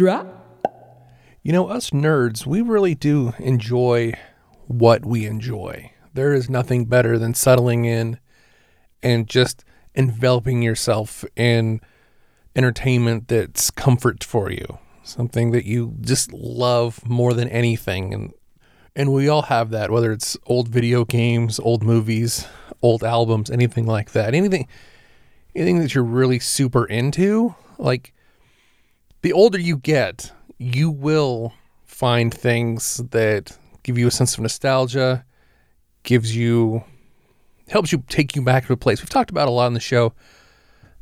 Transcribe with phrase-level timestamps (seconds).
[0.00, 0.32] Extra.
[1.42, 4.14] You know, us nerds, we really do enjoy
[4.66, 5.92] what we enjoy.
[6.14, 8.18] There is nothing better than settling in
[9.02, 9.62] and just
[9.94, 11.82] enveloping yourself in
[12.56, 18.14] entertainment that's comfort for you, something that you just love more than anything.
[18.14, 18.32] And
[18.96, 22.46] and we all have that, whether it's old video games, old movies,
[22.80, 24.34] old albums, anything like that.
[24.34, 24.66] Anything
[25.54, 28.14] anything that you're really super into, like
[29.22, 31.52] the older you get, you will
[31.84, 35.24] find things that give you a sense of nostalgia,
[36.02, 36.84] gives you
[37.68, 39.00] helps you take you back to a place.
[39.00, 40.12] We've talked about a lot on the show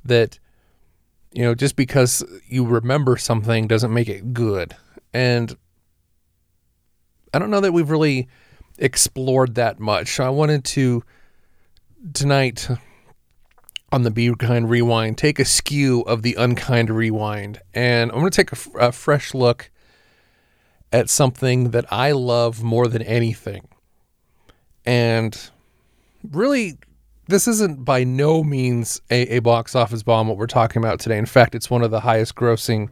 [0.04, 0.38] that
[1.32, 4.74] you know, just because you remember something doesn't make it good.
[5.12, 5.56] And
[7.32, 8.28] I don't know that we've really
[8.78, 10.16] explored that much.
[10.16, 11.02] So I wanted to
[12.14, 12.68] tonight
[13.90, 17.60] on the Be Kind Rewind take a skew of the Unkind Rewind.
[17.72, 19.70] And I'm going to take a, a fresh look
[20.92, 23.68] at something that I love more than anything.
[24.84, 25.50] And
[26.22, 26.78] really,
[27.28, 31.18] this isn't by no means a, a, box office bomb, what we're talking about today.
[31.18, 32.88] In fact, it's one of the highest grossing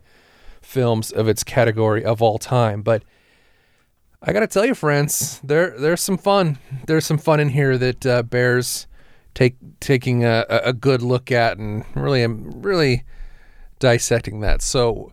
[0.60, 2.82] films of its category of all time.
[2.82, 3.02] But
[4.22, 6.58] I got to tell you, friends, there there's some fun.
[6.86, 8.86] There's some fun in here that uh, bears
[9.36, 13.04] take taking a, a good look at and really, really
[13.78, 14.62] dissecting that.
[14.62, 15.12] So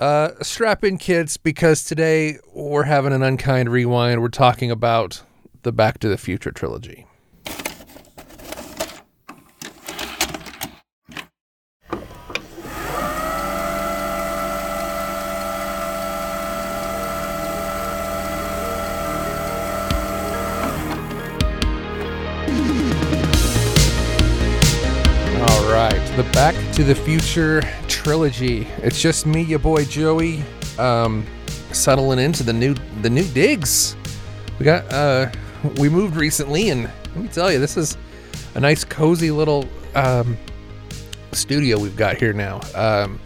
[0.00, 4.20] uh, strap in, kids, because today we're having an unkind rewind.
[4.20, 5.22] We're talking about
[5.62, 7.06] the Back to the Future trilogy.
[26.16, 28.68] The Back to the Future trilogy.
[28.78, 30.44] It's just me, your boy Joey,
[30.78, 31.26] um,
[31.72, 33.96] settling into the new the new digs.
[34.60, 35.32] We got uh,
[35.78, 37.96] we moved recently, and let me tell you, this is
[38.54, 40.36] a nice, cozy little um,
[41.32, 42.60] studio we've got here now.
[42.76, 43.18] Um,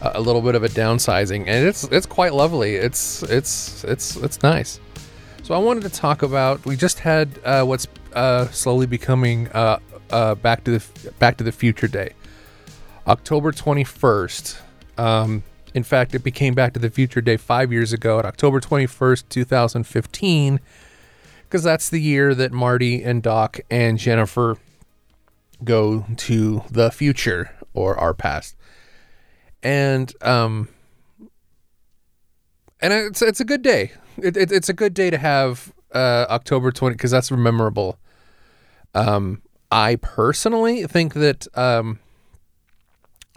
[0.00, 2.74] a little bit of a downsizing, and it's it's quite lovely.
[2.74, 4.80] It's it's it's it's nice.
[5.44, 6.64] So I wanted to talk about.
[6.66, 9.78] We just had uh, what's uh, slowly becoming uh,
[10.12, 12.12] uh, Back to the Back to the Future Day,
[13.06, 14.58] October twenty first.
[14.98, 15.42] Um,
[15.74, 18.86] in fact, it became Back to the Future Day five years ago at October twenty
[18.86, 20.60] first, two thousand fifteen,
[21.44, 24.58] because that's the year that Marty and Doc and Jennifer
[25.64, 28.56] go to the future or our past,
[29.62, 30.68] and um,
[32.80, 33.92] and it's it's a good day.
[34.18, 37.98] It, it, it's a good day to have uh, October 20 because that's memorable.
[38.94, 39.40] Um,
[39.72, 41.98] I personally think that um,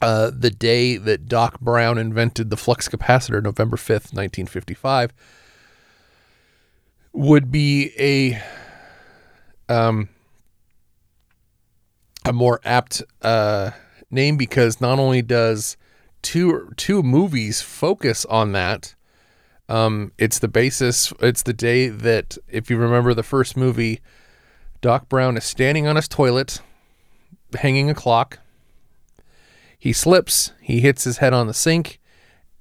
[0.02, 5.14] uh, the day that Doc Brown invented the flux capacitor, November 5th, 1955,
[7.14, 8.42] would be a
[9.74, 10.10] um,
[12.26, 13.72] a more apt uh,
[14.12, 15.78] name because not only does
[16.22, 18.94] two two movies focus on that,
[19.70, 21.14] um, it's the basis.
[21.22, 24.02] It's the day that, if you remember the first movie,
[24.86, 26.62] Doc Brown is standing on his toilet,
[27.58, 28.38] hanging a clock.
[29.80, 30.52] He slips.
[30.62, 32.00] He hits his head on the sink,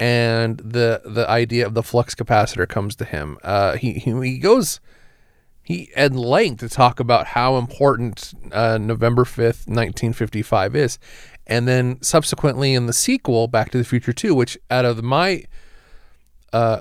[0.01, 3.37] and the the idea of the flux capacitor comes to him.
[3.45, 4.81] Uh, he, he he goes
[5.63, 10.99] he at length to talk about how important uh, November fifth, nineteen fifty five is,
[11.47, 15.45] and then subsequently in the sequel, Back to the Future Two, which out of my
[16.55, 16.81] uh,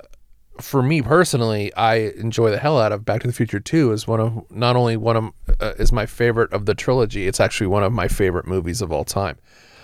[0.60, 4.08] for me personally, I enjoy the hell out of Back to the Future 2 is
[4.08, 7.68] one of not only one of uh, is my favorite of the trilogy, it's actually
[7.68, 9.38] one of my favorite movies of all time.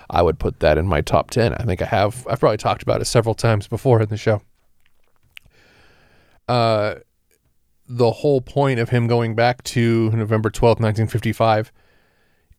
[0.10, 1.54] I would put that in my top 10.
[1.54, 4.42] I think I have I've probably talked about it several times before in the show.
[6.48, 6.96] Uh
[7.88, 11.72] the whole point of him going back to November 12th, 1955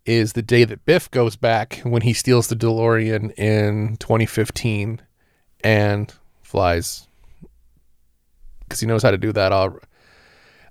[0.05, 5.01] is the day that Biff goes back when he steals the DeLorean in 2015
[5.63, 7.07] and flies
[8.71, 9.51] because he knows how to do that.
[9.51, 9.77] All,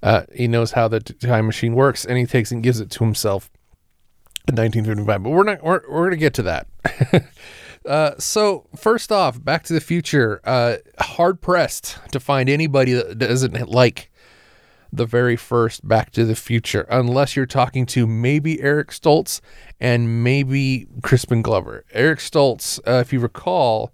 [0.02, 3.04] uh, he knows how the time machine works, and he takes and gives it to
[3.04, 3.52] himself
[4.48, 5.24] in 1955.
[5.24, 5.64] But we're not.
[5.64, 6.68] We're, we're gonna get to that.
[7.86, 10.40] uh, so first off, Back to the Future.
[10.46, 14.10] Uh, hard pressed to find anybody that doesn't like
[14.92, 19.42] the very first Back to the Future, unless you're talking to maybe Eric Stoltz
[19.80, 21.84] and maybe Crispin Glover.
[21.92, 23.94] Eric Stoltz, uh, if you recall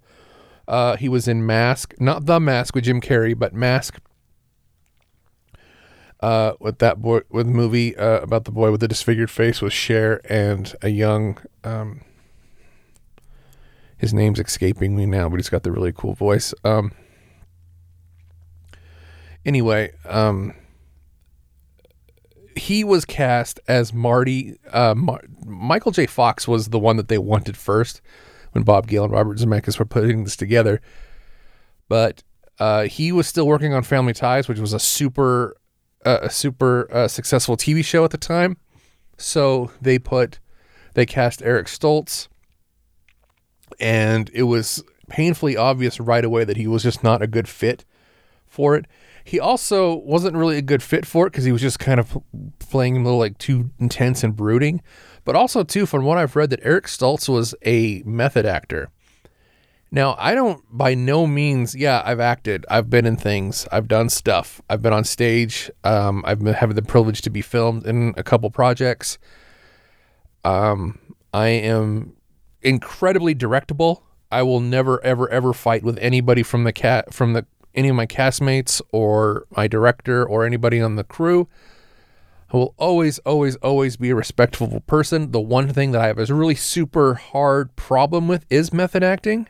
[0.68, 3.98] uh, he was in Mask, not The Mask with Jim Carrey, but Mask.
[6.20, 9.60] Uh, with that boy, with the movie uh, about the boy with the disfigured face
[9.60, 12.00] with Cher and a young, um,
[13.98, 16.54] his name's escaping me now, but he's got the really cool voice.
[16.64, 16.92] Um,
[19.44, 20.54] anyway, um,
[22.56, 24.58] he was cast as Marty.
[24.72, 26.06] Uh, Mar- Michael J.
[26.06, 28.00] Fox was the one that they wanted first
[28.56, 30.80] when Bob Gale and Robert Zemeckis were putting this together.
[31.88, 32.22] But
[32.58, 35.54] uh, he was still working on Family Ties, which was a super,
[36.06, 38.56] uh, a super uh, successful TV show at the time.
[39.18, 40.40] So they put,
[40.94, 42.28] they cast Eric Stoltz,
[43.78, 47.84] and it was painfully obvious right away that he was just not a good fit
[48.46, 48.86] for it.
[49.26, 52.16] He also wasn't really a good fit for it because he was just kind of
[52.60, 54.80] playing a little like too intense and brooding.
[55.24, 58.88] But also too, from what I've read, that Eric Stoltz was a method actor.
[59.90, 64.10] Now, I don't by no means, yeah, I've acted, I've been in things, I've done
[64.10, 68.14] stuff, I've been on stage, um, I've been having the privilege to be filmed in
[68.16, 69.18] a couple projects.
[70.44, 71.00] Um,
[71.34, 72.14] I am
[72.62, 74.02] incredibly directable.
[74.30, 77.44] I will never, ever, ever fight with anybody from the cat from the
[77.76, 81.48] any of my castmates or my director or anybody on the crew.
[82.52, 85.32] I will always, always, always be a respectful person.
[85.32, 89.48] The one thing that I have a really super hard problem with is method acting.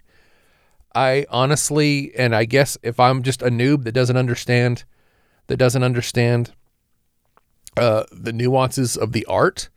[0.95, 4.85] I honestly, and I guess if I'm just a noob that doesn't understand,
[5.47, 6.53] that doesn't understand
[7.77, 9.69] uh, the nuances of the art,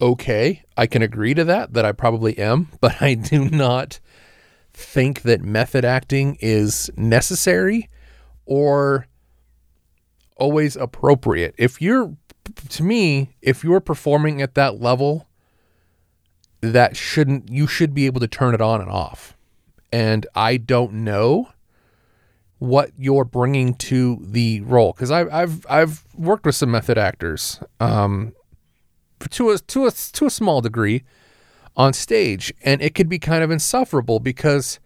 [0.00, 4.00] okay, I can agree to that, that I probably am, but I do not
[4.76, 7.88] think that method acting is necessary
[8.44, 9.06] or
[10.36, 11.54] always appropriate.
[11.56, 12.14] If you're,
[12.68, 15.26] to me, if you're performing at that level,
[16.60, 19.34] that shouldn't, you should be able to turn it on and off.
[19.90, 21.48] And I don't know
[22.58, 27.60] what you're bringing to the role because I've I've I've worked with some method actors,
[27.80, 28.34] um,
[29.30, 31.04] to a to a to a small degree,
[31.76, 34.80] on stage, and it could be kind of insufferable because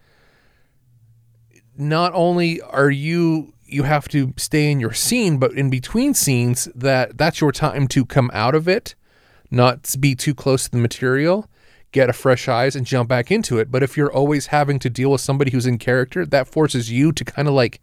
[1.77, 6.69] not only are you you have to stay in your scene, but in between scenes,
[6.75, 8.95] that that's your time to come out of it,
[9.51, 11.49] not be too close to the material,
[11.93, 13.71] get a fresh eyes, and jump back into it.
[13.71, 17.13] But if you're always having to deal with somebody who's in character, that forces you
[17.13, 17.81] to kind of like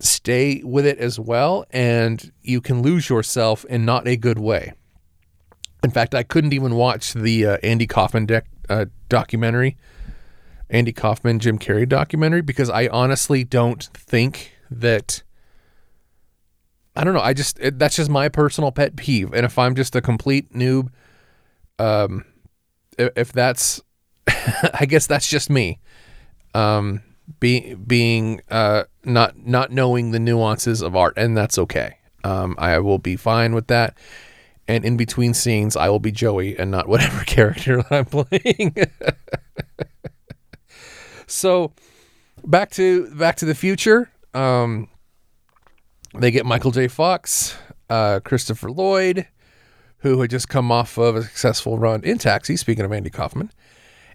[0.00, 4.74] stay with it as well, and you can lose yourself in not a good way.
[5.82, 9.76] In fact, I couldn't even watch the uh, Andy Kaufman dec- uh, documentary,
[10.68, 15.22] Andy Kaufman Jim Carrey documentary, because I honestly don't think that.
[16.96, 17.20] I don't know.
[17.20, 20.52] I just it, that's just my personal pet peeve, and if I'm just a complete
[20.52, 20.88] noob,
[21.78, 22.24] um,
[22.98, 23.80] if, if that's,
[24.74, 25.78] I guess that's just me,
[26.52, 27.02] um,
[27.38, 31.96] being being uh not not knowing the nuances of art, and that's okay.
[32.22, 33.96] Um, I will be fine with that
[34.70, 38.74] and in between scenes I will be Joey and not whatever character that I'm playing.
[41.26, 41.72] so
[42.44, 44.10] back to back to the future.
[44.32, 44.88] Um,
[46.14, 46.86] they get Michael J.
[46.88, 47.56] Fox,
[47.88, 49.26] uh, Christopher Lloyd,
[49.98, 52.56] who had just come off of a successful run in Taxi.
[52.56, 53.50] Speaking of Andy Kaufman,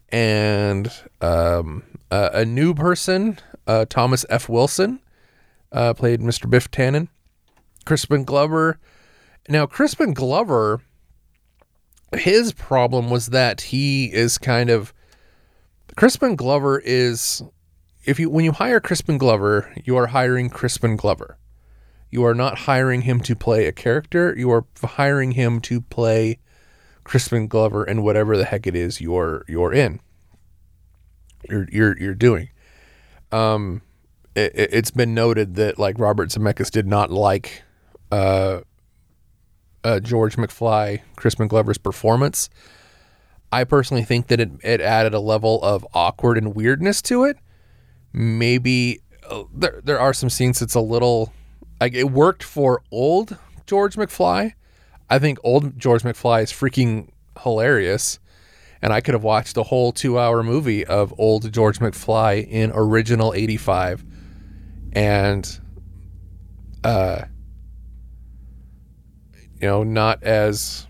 [0.09, 4.47] and um, uh, a new person, uh, Thomas F.
[4.47, 4.99] Wilson,
[5.73, 6.49] uh, played Mr.
[6.49, 7.09] Biff Tannen.
[7.85, 8.79] Crispin Glover
[9.47, 10.81] now, Crispin Glover,
[12.15, 14.93] his problem was that he is kind of
[15.95, 17.43] Crispin Glover is
[18.05, 21.37] if you when you hire Crispin Glover, you are hiring Crispin Glover.
[22.11, 24.33] You are not hiring him to play a character.
[24.37, 26.39] You are hiring him to play
[27.03, 29.99] Crispin Glover and whatever the heck it is you're you're in.
[31.49, 32.49] You're you're you're doing.
[33.31, 33.81] Um,
[34.35, 37.63] it, has been noted that like Robert Zemeckis did not like
[38.11, 38.61] uh
[39.85, 42.49] uh, George McFly, Crispin Glover's performance.
[43.51, 47.37] I personally think that it, it added a level of awkward and weirdness to it.
[48.11, 51.31] Maybe uh, there there are some scenes that's a little
[51.79, 53.37] like it worked for old
[53.67, 54.53] George McFly.
[55.09, 57.09] I think old George McFly is freaking
[57.41, 58.19] hilarious.
[58.81, 62.71] And I could have watched a whole two hour movie of old George McFly in
[62.73, 64.03] original 85.
[64.93, 65.59] And
[66.83, 67.25] uh,
[69.61, 70.87] you know, not as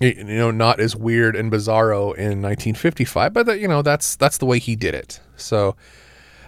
[0.00, 4.38] you know, not as weird and bizarro in 1955, but that, you know, that's that's
[4.38, 5.20] the way he did it.
[5.36, 5.74] So,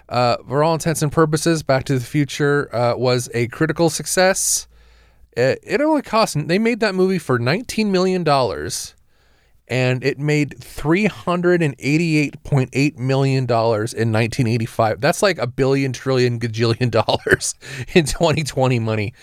[0.07, 4.67] uh, for all intents and purposes, Back to the Future uh, was a critical success.
[5.35, 8.95] It, it only cost they made that movie for 19 million dollars
[9.71, 14.99] and it made $388.8 million in 1985.
[14.99, 17.55] That's like a billion, trillion, gajillion dollars
[17.93, 19.13] in 2020 money.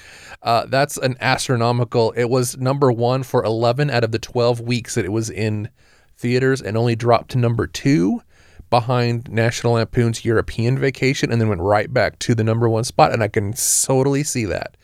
[0.43, 2.12] Uh, that's an astronomical.
[2.12, 5.69] It was number one for 11 out of the 12 weeks that it was in
[6.17, 8.23] theaters and only dropped to number two
[8.71, 13.12] behind National Lampoon's European Vacation and then went right back to the number one spot.
[13.12, 14.78] And I can totally see that.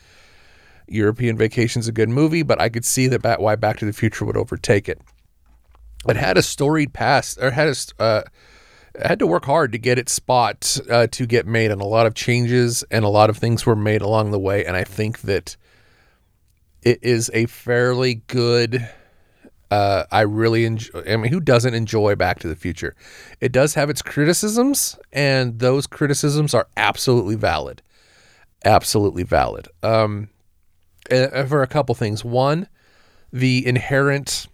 [0.89, 4.27] European Vacation's a good movie, but I could see that why Back to the Future
[4.27, 5.01] would overtake it.
[6.09, 8.23] It had a storied past, or had a, uh,
[9.03, 12.07] had to work hard to get its spot uh, to get made, and a lot
[12.07, 14.65] of changes and a lot of things were made along the way.
[14.65, 15.57] And I think that
[16.83, 18.89] it is a fairly good.
[19.71, 21.03] Uh, I really enjoy.
[21.09, 22.95] I mean, who doesn't enjoy Back to the Future?
[23.41, 27.83] It does have its criticisms, and those criticisms are absolutely valid.
[28.65, 29.69] Absolutely valid.
[29.83, 30.29] Um,
[31.09, 32.25] for a couple things.
[32.25, 32.69] One,
[33.33, 34.47] the inherent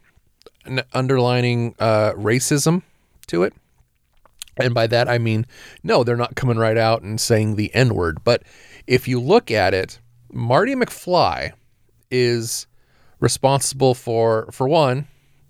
[0.92, 2.82] underlining uh, racism
[3.28, 3.54] to it.
[4.56, 5.46] And by that, I mean,
[5.82, 8.18] no, they're not coming right out and saying the N word.
[8.24, 8.42] But
[8.86, 9.98] if you look at it,
[10.32, 11.52] Marty McFly
[12.10, 12.66] is
[13.20, 15.06] responsible for, for one,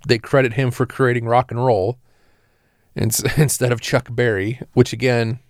[0.06, 1.98] they credit him for creating rock and roll
[2.94, 5.40] instead of Chuck Berry, which again,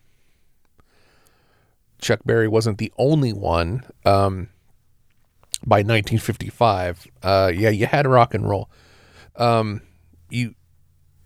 [2.00, 3.84] Chuck Berry wasn't the only one.
[4.04, 4.48] Um,
[5.66, 8.70] by 1955, uh, yeah, you had rock and roll.
[9.40, 9.80] Um,
[10.28, 10.54] you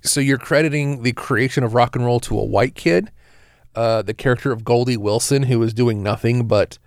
[0.02, 3.10] so you're crediting the creation of rock and roll to a white kid,
[3.74, 6.78] uh, the character of Goldie Wilson, who is doing nothing but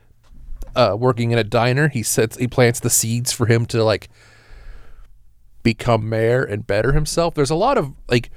[0.76, 1.90] uh, working in a diner.
[1.90, 4.10] He sets he plants the seeds for him to like
[5.64, 7.34] become mayor and better himself.
[7.34, 8.32] There's a lot of like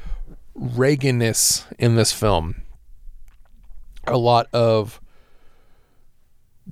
[0.59, 2.63] Reaganists in this film.
[4.07, 5.01] A lot of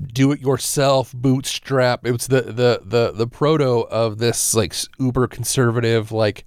[0.00, 2.07] do it yourself bootstrap.
[2.07, 6.45] It was the the the the proto of this like uber conservative like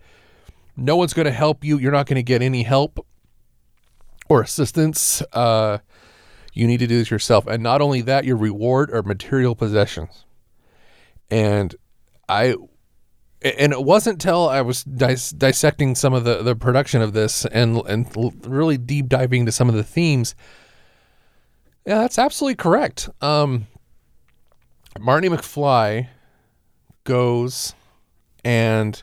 [0.78, 1.78] no one's going to help you.
[1.78, 3.06] You're not going to get any help
[4.30, 5.22] or assistance.
[5.34, 5.80] Uh,
[6.54, 7.48] you need to do this yourself.
[7.48, 10.26] And not only that, your reward are material possessions.
[11.30, 11.76] And
[12.28, 12.56] I
[13.42, 17.46] and it wasn't until I was dis- dissecting some of the, the production of this
[17.46, 18.08] and and
[18.46, 20.36] really deep diving into some of the themes
[21.86, 23.10] yeah, that's absolutely correct.
[23.22, 23.68] Um,
[25.00, 26.08] Marty McFly
[27.04, 27.74] goes
[28.44, 29.02] and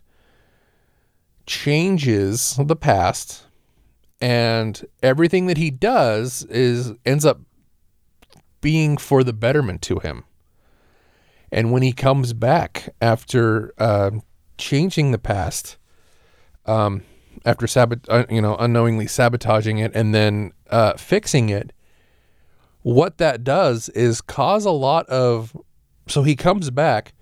[1.46, 3.46] changes the past,
[4.20, 7.40] and everything that he does is ends up
[8.60, 10.24] being for the betterment to him.
[11.50, 14.10] And when he comes back after uh,
[14.58, 15.78] changing the past,
[16.66, 17.02] um,
[17.44, 21.72] after sabot- uh, you know unknowingly sabotaging it and then uh, fixing it,
[22.88, 25.54] what that does is cause a lot of.
[26.06, 27.12] So he comes back,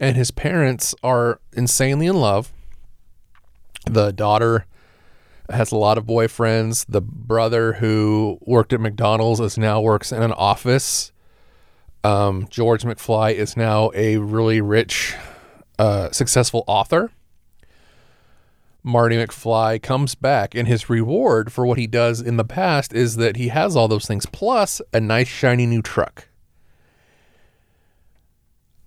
[0.00, 2.50] and his parents are insanely in love.
[3.84, 4.64] The daughter
[5.50, 6.86] has a lot of boyfriends.
[6.88, 11.12] The brother who worked at McDonald's is now works in an office.
[12.02, 15.14] Um, George McFly is now a really rich,
[15.78, 17.10] uh, successful author.
[18.84, 23.16] Marty McFly comes back, and his reward for what he does in the past is
[23.16, 26.28] that he has all those things plus a nice, shiny new truck.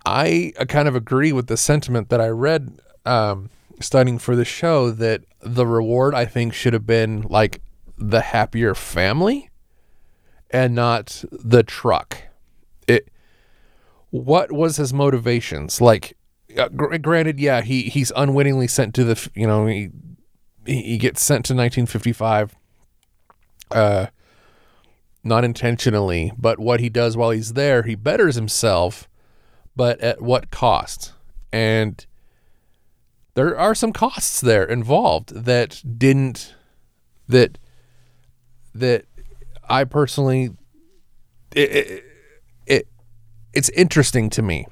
[0.05, 3.49] I kind of agree with the sentiment that I read um,
[3.79, 7.61] studying for the show that the reward, I think, should have been like
[7.97, 9.49] the happier family
[10.51, 12.17] and not the truck.
[12.87, 13.09] It.
[14.11, 15.81] What was his motivations?
[15.81, 16.15] Like,
[16.57, 19.89] uh, gr- granted, yeah, he he's unwittingly sent to the you know he
[20.65, 22.55] he gets sent to 1955,
[23.71, 24.07] uh,
[25.23, 29.07] not intentionally, but what he does while he's there, he betters himself,
[29.75, 31.13] but at what cost?
[31.51, 32.05] And
[33.35, 36.55] there are some costs there involved that didn't
[37.27, 37.57] that
[38.73, 39.05] that
[39.67, 40.51] I personally
[41.53, 42.03] it, it,
[42.65, 42.87] it
[43.53, 44.67] it's interesting to me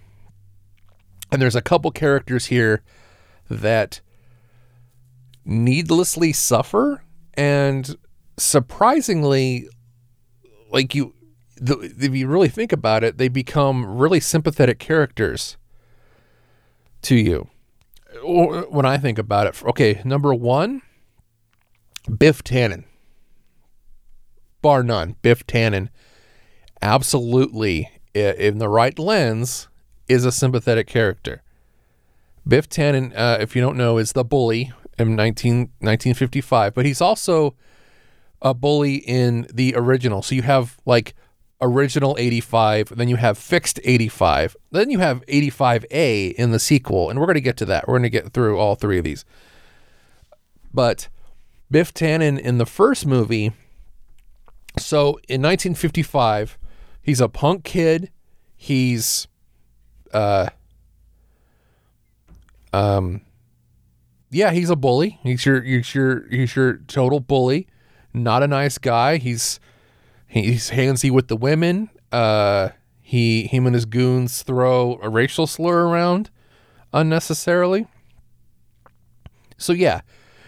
[1.34, 2.84] and there's a couple characters here
[3.50, 4.02] that
[5.44, 7.98] needlessly suffer and
[8.38, 9.68] surprisingly
[10.70, 11.14] like you
[11.58, 15.58] the, if you really think about it they become really sympathetic characters
[17.02, 17.50] to you.
[18.24, 20.84] When i think about it okay number one
[22.16, 22.84] biff tannen.
[24.62, 25.90] Bar none biff tannen
[26.80, 29.68] absolutely in the right lens
[30.08, 31.42] is a sympathetic character.
[32.48, 37.02] Biff Tannen, uh, if you don't know, is the bully in 19, 1955, but he's
[37.02, 37.56] also
[38.42, 40.22] a bully in the original.
[40.22, 41.16] So you have like
[41.62, 47.20] original 85, then you have fixed 85, then you have 85A in the sequel, and
[47.20, 47.88] we're going to get to that.
[47.88, 49.24] We're going to get through all three of these.
[50.74, 51.08] But
[51.72, 53.54] Biff Tannen in the first movie,
[54.78, 56.58] so in 1955,
[57.02, 58.12] he's a punk kid.
[58.56, 59.28] He's
[60.14, 60.50] uh,
[62.72, 63.22] um,
[64.32, 65.20] yeah, he's a bully.
[65.24, 67.68] He's your he's your he's your total bully.
[68.14, 69.18] Not a nice guy.
[69.18, 69.60] He's
[70.28, 71.90] he's handsy with the women.
[72.12, 72.70] Uh,
[73.02, 76.30] he him and his goons throw a racial slur around
[76.92, 77.88] unnecessarily.
[79.58, 80.02] So yeah,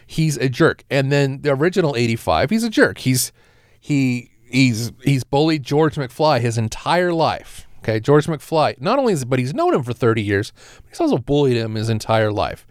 [0.05, 0.83] he's a jerk.
[0.89, 2.99] And then the original 85, he's a jerk.
[2.99, 3.31] He's
[3.79, 7.64] he he's he's bullied George McFly his entire life.
[7.85, 8.81] Okay, George McFly.
[8.81, 10.51] Not only is but he's known him for 30 years,
[10.89, 12.65] he's also bullied him his entire life.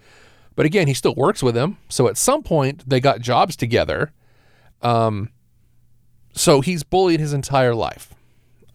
[0.57, 1.79] But again, he still works with him.
[1.89, 4.13] So at some point they got jobs together.
[4.83, 5.31] Um
[6.33, 8.13] so he's bullied his entire life.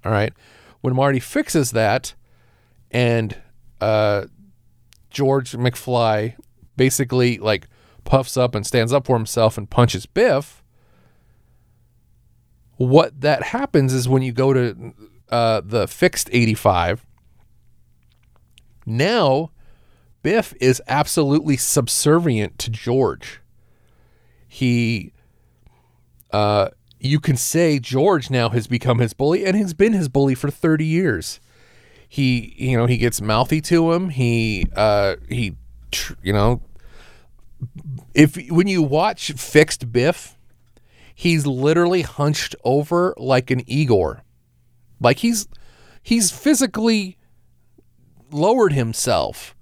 [0.06, 0.32] All right.
[0.80, 2.14] When Marty fixes that
[2.90, 3.36] and
[3.82, 4.28] uh
[5.10, 6.36] George McFly
[6.78, 7.68] basically like
[8.06, 10.64] puffs up and stands up for himself and punches Biff,
[12.78, 14.94] what that happens is when you go to
[15.30, 17.06] uh, the fixed 85,
[18.86, 19.52] now
[20.22, 23.42] Biff is absolutely subservient to George.
[24.48, 25.14] He,
[26.32, 26.70] uh,
[27.00, 30.50] you can say George now has become his bully and he's been his bully for
[30.50, 31.40] 30 years.
[32.08, 34.10] He, you know, he gets mouthy to him.
[34.10, 35.56] He, uh, he,
[35.92, 36.62] tr- you know,
[38.14, 40.38] if when you watch Fixed Biff,
[41.14, 44.24] he's literally hunched over like an Igor.
[45.00, 45.48] Like he's
[46.02, 47.18] he's physically
[48.32, 49.56] lowered himself.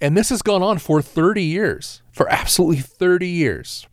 [0.00, 2.02] And this has gone on for 30 years.
[2.10, 3.86] For absolutely 30 years.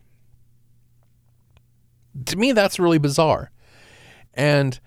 [2.26, 3.50] To me that's really bizarre.
[4.34, 4.78] And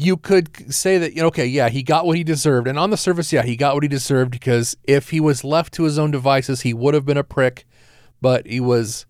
[0.00, 2.68] you could say that, okay, yeah, he got what he deserved.
[2.68, 5.74] And on the surface, yeah, he got what he deserved because if he was left
[5.74, 7.66] to his own devices, he would have been a prick,
[8.20, 9.06] but he was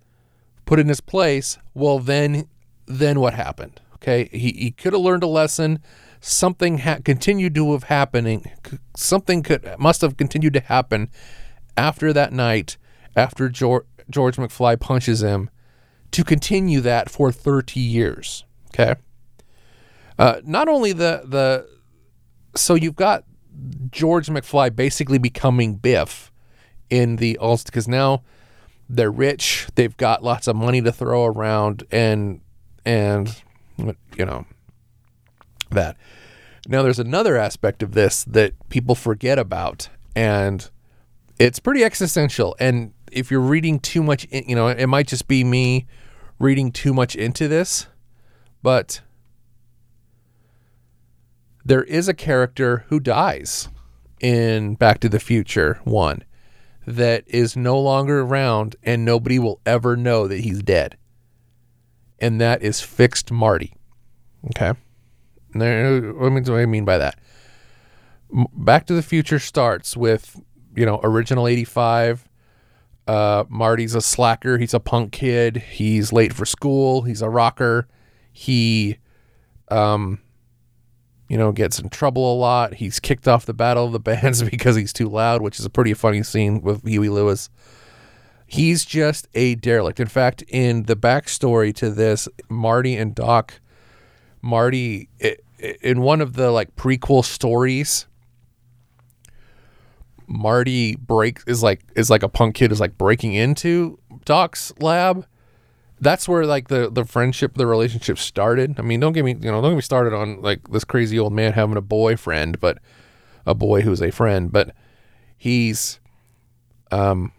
[0.64, 1.58] put in his place.
[1.74, 2.48] Well, then,
[2.86, 3.82] then what happened?
[4.00, 5.81] Okay, he, he could have learned a lesson.
[6.21, 8.50] Something ha- continued to have happening.
[8.97, 11.11] Something could must have continued to happen
[11.76, 12.76] after that night,
[13.17, 15.50] after George, George McFly punches him,
[16.11, 18.45] to continue that for 30 years.
[18.69, 18.95] Okay.
[20.19, 21.69] Uh, not only the the
[22.56, 23.25] so you've got
[23.91, 26.32] George McFly basically becoming Biff
[26.91, 28.23] in the Ulster because now
[28.89, 32.41] they're rich, they've got lots of money to throw around, and
[32.84, 33.43] and
[33.78, 34.45] you know
[35.71, 35.97] that.
[36.67, 40.69] Now there's another aspect of this that people forget about, and
[41.38, 42.54] it's pretty existential.
[42.60, 45.86] And if you're reading too much, you know, it might just be me
[46.38, 47.86] reading too much into this,
[48.62, 49.00] but
[51.64, 53.69] there is a character who dies
[54.21, 56.25] in Back to the Future 1
[56.86, 60.98] that is no longer around and nobody will ever know that he's dead.
[62.21, 63.75] And that is Fixed Marty.
[64.47, 64.73] Okay.
[65.54, 67.19] There, what do I mean by that?
[68.31, 70.41] Back to the Future starts with,
[70.75, 72.28] you know, original 85.
[73.07, 74.59] Uh, Marty's a slacker.
[74.59, 75.57] He's a punk kid.
[75.57, 77.02] He's late for school.
[77.02, 77.89] He's a rocker.
[78.33, 78.99] He,
[79.71, 80.21] um,
[81.28, 82.75] you know, gets in trouble a lot.
[82.75, 85.71] He's kicked off the Battle of the Bands because he's too loud, which is a
[85.71, 87.49] pretty funny scene with Huey Lewis.
[88.50, 90.00] He's just a derelict.
[90.00, 93.61] In fact, in the backstory to this, Marty and Doc,
[94.41, 95.08] Marty,
[95.82, 98.06] in one of the like prequel stories,
[100.26, 105.26] Marty breaks is like is like a punk kid is like breaking into Doc's lab
[106.00, 108.78] that's where like the the friendship, the relationship started.
[108.78, 111.19] I mean, don't get me, you know, don't get me started on like this crazy
[111.19, 112.78] old man having a boyfriend, but
[113.47, 114.75] a boy who's a friend, but
[115.37, 116.00] he's
[116.91, 117.32] um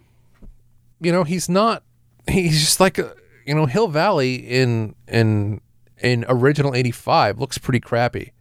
[1.00, 1.84] you know, he's not
[2.28, 5.62] he's just like a, you know, Hill Valley in in
[6.02, 8.34] in original 85 looks pretty crappy.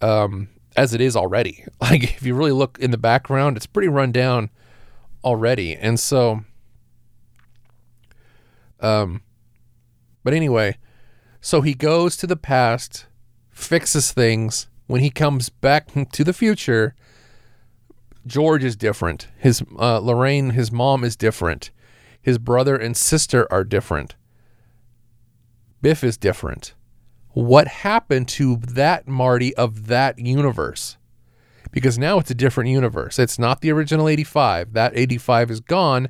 [0.00, 1.64] Um as it is already.
[1.80, 4.50] Like if you really look in the background, it's pretty run down
[5.24, 5.74] already.
[5.74, 6.44] And so
[8.82, 9.22] um,
[10.24, 10.76] but anyway,
[11.40, 13.06] so he goes to the past,
[13.50, 14.66] fixes things.
[14.88, 16.94] When he comes back to the future,
[18.26, 19.28] George is different.
[19.36, 21.70] His uh, Lorraine, his mom is different.
[22.20, 24.14] His brother and sister are different.
[25.80, 26.74] Biff is different.
[27.30, 30.96] What happened to that Marty of that universe?
[31.72, 33.18] Because now it's a different universe.
[33.18, 34.74] It's not the original 85.
[34.74, 36.08] That 85 is gone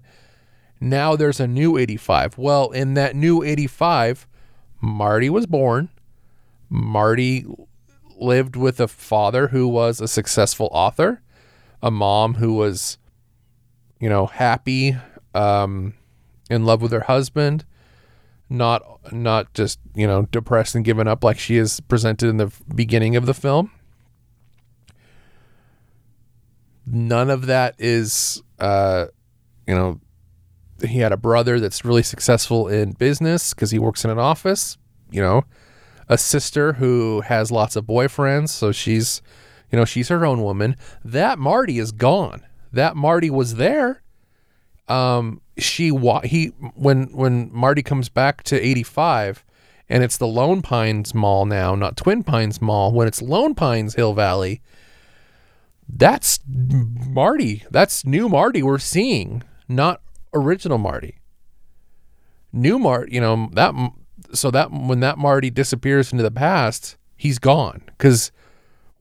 [0.83, 2.37] now there's a new 85.
[2.37, 4.27] Well, in that new 85,
[4.81, 5.91] Marty was born.
[6.69, 7.47] Marty
[8.19, 11.23] lived with a father who was a successful author,
[11.83, 12.99] a mom who was,
[13.99, 14.97] you know, happy,
[15.35, 15.95] um,
[16.51, 17.65] in love with her husband,
[18.49, 22.53] not not just you know depressed and given up like she is presented in the
[22.75, 23.71] beginning of the film.
[26.85, 29.07] None of that is, uh,
[29.69, 30.01] you know,
[30.85, 34.77] he had a brother that's really successful in business because he works in an office.
[35.11, 35.45] You know,
[36.09, 39.23] a sister who has lots of boyfriends, so she's,
[39.73, 40.77] you know, she's her own woman.
[41.05, 42.43] That Marty is gone.
[42.73, 44.03] That Marty was there.
[44.87, 49.45] Um, she wa- he when when Marty comes back to 85
[49.89, 53.95] and it's the Lone Pines Mall now, not Twin Pines Mall, when it's Lone Pines
[53.95, 54.61] Hill Valley,
[55.89, 57.65] that's Marty.
[57.71, 60.01] That's new Marty we're seeing, not
[60.35, 61.19] original Marty.
[62.53, 63.75] New Marty, you know, that
[64.35, 68.33] so that when that Marty disappears into the past, he's gone cuz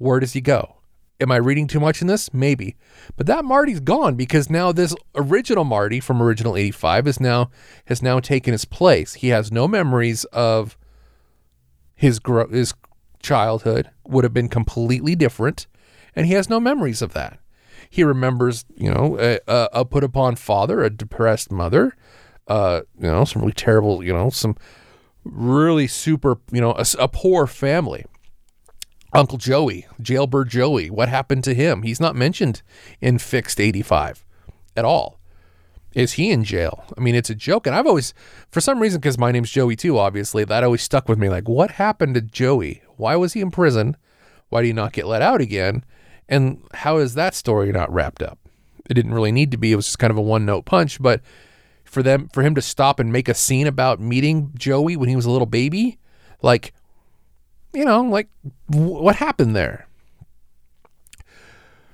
[0.02, 0.78] where does he go?
[1.20, 2.34] Am I reading too much in this?
[2.34, 2.76] Maybe.
[3.16, 7.52] But that Marty's gone because now this original Marty from original 85 is now
[7.86, 9.14] has now taken his place.
[9.14, 10.78] He has no memories of
[11.94, 12.74] his gro- his
[13.22, 15.68] childhood would have been completely different
[16.16, 17.38] and he has no memories of that.
[17.88, 21.96] He remembers, you know, a, a, put upon father, a depressed mother,
[22.48, 24.56] uh, you know, some really terrible, you know, some
[25.24, 28.06] really super, you know, a, a poor family.
[29.13, 31.84] Uncle Joey, Jailbird Joey, what happened to him?
[31.84, 32.62] He's not mentioned
[33.02, 34.24] in Fixed 85
[34.76, 35.19] at all.
[35.93, 36.86] Is he in jail?
[36.97, 37.67] I mean, it's a joke.
[37.67, 38.13] And I've always,
[38.50, 41.28] for some reason, because my name's Joey too, obviously, that always stuck with me.
[41.28, 42.82] Like, what happened to Joey?
[42.95, 43.97] Why was he in prison?
[44.47, 45.84] Why did he not get let out again?
[46.30, 48.39] And how is that story not wrapped up?
[48.89, 49.74] It didn't really need to be.
[49.74, 51.02] It was just kind of a one note punch.
[51.02, 51.21] But
[51.84, 55.17] for them, for him to stop and make a scene about meeting Joey when he
[55.17, 56.00] was a little baby,
[56.41, 56.74] like,
[57.74, 58.30] you know, like
[58.68, 59.88] what happened there?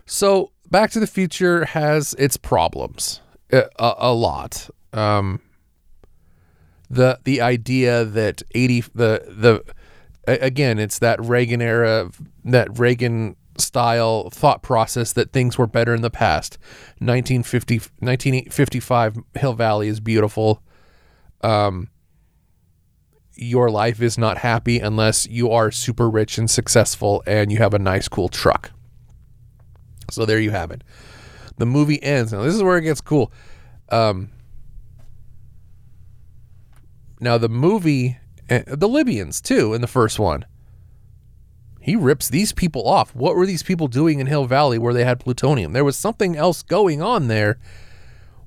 [0.05, 4.69] So Back to the Future has its problems a, a, a lot.
[4.93, 5.41] Um,
[6.89, 9.63] the the idea that 80 the the
[10.25, 12.09] again it's that Reagan era
[12.45, 16.57] that Reagan style thought process that things were better in the past.
[16.99, 20.61] 1950, 1955 Hill Valley is beautiful.
[21.41, 21.89] Um,
[23.37, 27.73] your life is not happy unless you are super rich and successful and you have
[27.73, 28.71] a nice, cool truck.
[30.11, 30.83] So there you have it.
[31.57, 32.31] The movie ends.
[32.31, 33.31] Now, this is where it gets cool.
[33.89, 34.29] Um,
[37.19, 38.17] now, the movie,
[38.49, 40.45] uh, the Libyans, too, in the first one
[41.87, 43.15] he rips these people off.
[43.15, 45.71] What were these people doing in Hill Valley where they had plutonium?
[45.71, 47.59] There was something else going on there.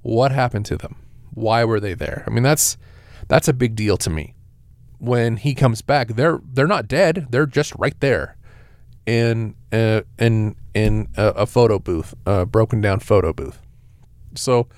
[0.02, 0.96] What happened to them?
[1.32, 2.22] Why were they there?
[2.26, 2.76] I mean, that's
[3.28, 4.34] that's a big deal to me.
[5.00, 7.26] When he comes back, they're they're not dead.
[7.30, 8.36] They're just right there
[9.06, 13.60] in uh, in in a, a photo booth, a broken down photo booth.
[14.34, 14.68] So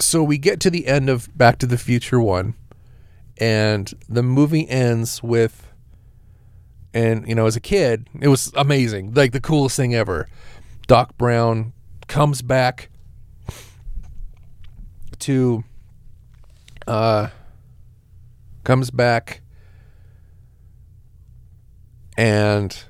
[0.00, 2.54] so we get to the end of Back to the Future 1
[3.38, 5.72] and the movie ends with
[6.94, 10.26] and you know as a kid it was amazing like the coolest thing ever
[10.86, 11.72] doc brown
[12.06, 12.88] comes back
[15.18, 15.62] to
[16.88, 17.28] uh
[18.64, 19.40] comes back
[22.16, 22.84] and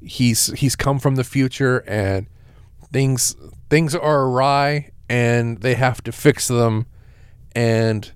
[0.00, 2.26] he's he's come from the future and
[2.92, 3.34] things
[3.68, 6.86] things are awry and they have to fix them
[7.54, 8.12] and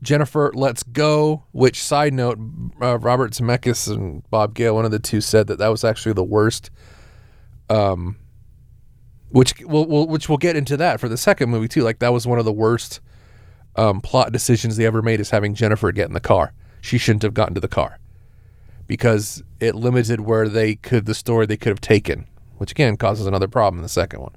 [0.00, 1.44] Jennifer lets go.
[1.52, 2.38] Which side note,
[2.80, 6.12] uh, Robert Zemeckis and Bob Gale, one of the two, said that that was actually
[6.12, 6.70] the worst.
[7.68, 8.16] Um,
[9.30, 11.82] which we'll, we'll which we'll get into that for the second movie too.
[11.82, 13.00] Like that was one of the worst
[13.76, 16.52] um, plot decisions they ever made is having Jennifer get in the car.
[16.80, 17.98] She shouldn't have gotten to the car
[18.86, 22.26] because it limited where they could the story they could have taken,
[22.56, 24.34] which again causes another problem in the second one.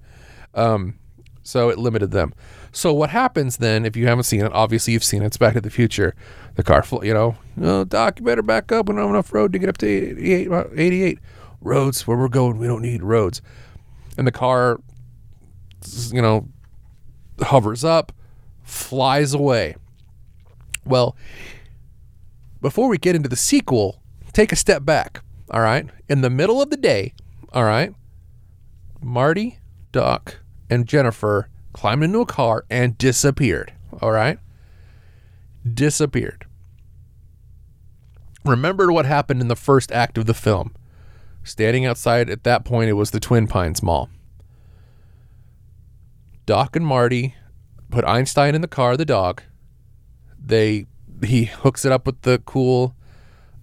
[0.53, 0.99] Um,
[1.43, 2.33] so it limited them.
[2.71, 5.55] So what happens then, if you haven't seen it, obviously you've seen it, it's Back
[5.55, 6.15] to the Future.
[6.55, 8.87] The car, you know, oh, Doc, you better back up.
[8.87, 10.49] We don't have enough road to get up to 88.
[10.75, 11.19] 88.
[11.61, 13.41] Roads, where we're going, we don't need roads.
[14.17, 14.79] And the car,
[16.11, 16.47] you know,
[17.41, 18.11] hovers up,
[18.71, 19.75] flies away.
[20.85, 21.15] Well,
[22.61, 24.01] before we get into the sequel,
[24.33, 25.21] take a step back.
[25.49, 25.87] All right.
[26.07, 27.13] In the middle of the day,
[27.53, 27.93] all right,
[29.01, 29.59] Marty,
[29.91, 33.73] Doc, and Jennifer climbed into a car and disappeared.
[34.01, 34.39] All right?
[35.71, 36.45] Disappeared.
[38.45, 40.73] Remember what happened in the first act of the film.
[41.43, 44.09] Standing outside at that point, it was the Twin Pines Mall.
[46.45, 47.35] Doc and Marty
[47.91, 49.43] put Einstein in the car, the dog.
[50.43, 50.87] They
[51.23, 52.95] he hooks it up with the cool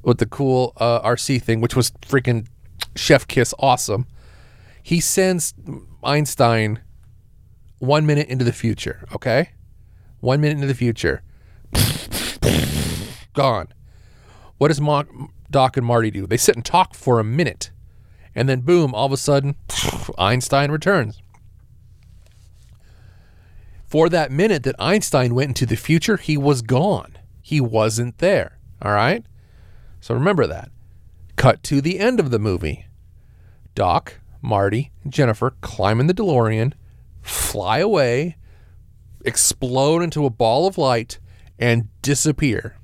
[0.02, 2.46] with the cool uh, RC thing, which was freaking
[2.94, 4.06] chef kiss awesome.
[4.82, 5.54] He sends
[6.02, 6.80] Einstein
[7.78, 9.50] one minute into the future, okay?
[10.20, 11.22] One minute into the future.
[13.34, 13.68] Gone.
[14.58, 14.80] What does
[15.50, 16.26] Doc and Marty do?
[16.26, 17.70] They sit and talk for a minute.
[18.34, 19.56] And then, boom, all of a sudden,
[20.18, 21.20] Einstein returns.
[23.88, 27.16] For that minute that Einstein went into the future, he was gone.
[27.40, 28.58] He wasn't there.
[28.82, 29.24] All right?
[30.00, 30.70] So remember that.
[31.36, 32.86] Cut to the end of the movie.
[33.74, 36.74] Doc, Marty, Jennifer climb in the DeLorean,
[37.22, 38.36] fly away,
[39.24, 41.18] explode into a ball of light,
[41.58, 42.76] and disappear.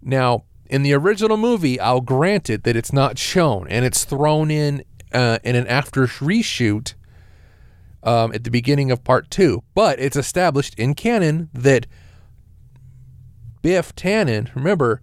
[0.00, 4.50] Now, in the original movie, I'll grant it that it's not shown and it's thrown
[4.50, 6.94] in uh, in an after reshoot
[8.02, 9.62] um, at the beginning of part two.
[9.74, 11.86] But it's established in canon that
[13.62, 15.02] Biff Tannen, remember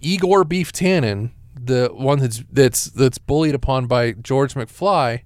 [0.00, 5.22] Igor Biff Tannen, the one that's that's that's bullied upon by George McFly,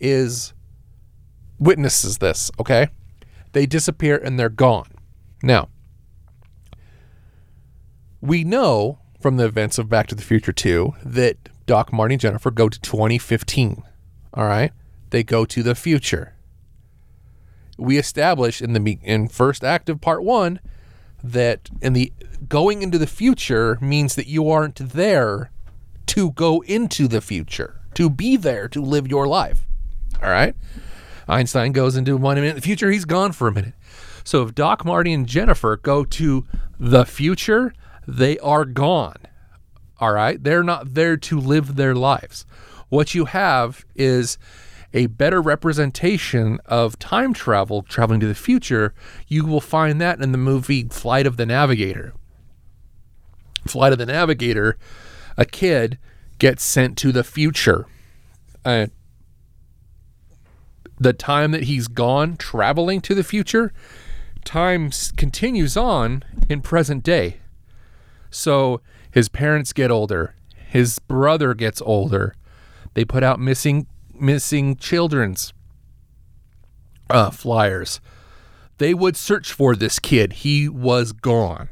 [0.00, 0.52] is
[1.58, 2.50] witnesses this.
[2.58, 2.88] Okay,
[3.52, 4.90] they disappear and they're gone.
[5.42, 5.68] Now,
[8.20, 11.36] we know from the events of Back to the Future 2 that
[11.66, 13.82] Doc, Marty, and Jennifer go to 2015.
[14.34, 14.72] All right,
[15.14, 16.34] they go to the future.
[17.78, 20.58] We establish in the in first act of part one
[21.22, 22.12] that in the
[22.48, 25.52] going into the future means that you aren't there
[26.06, 29.68] to go into the future, to be there to live your life.
[30.20, 30.56] All right.
[31.28, 33.74] Einstein goes into one minute in the future, he's gone for a minute.
[34.24, 36.44] So if Doc, Marty, and Jennifer go to
[36.78, 37.72] the future,
[38.06, 39.18] they are gone.
[39.98, 40.42] All right.
[40.42, 42.44] They're not there to live their lives.
[42.88, 44.38] What you have is
[44.94, 48.94] a better representation of time travel, traveling to the future.
[49.26, 52.14] You will find that in the movie Flight of the Navigator.
[53.66, 54.78] Flight of the Navigator,
[55.36, 55.98] a kid
[56.38, 57.86] gets sent to the future.
[58.64, 58.86] Uh,
[60.98, 63.72] the time that he's gone traveling to the future,
[64.44, 67.38] time continues on in present day.
[68.30, 68.80] So
[69.10, 72.34] his parents get older, his brother gets older.
[72.94, 75.52] They put out missing missing children's
[77.10, 78.00] uh, flyers.
[78.78, 80.34] They would search for this kid.
[80.34, 81.68] He was gone.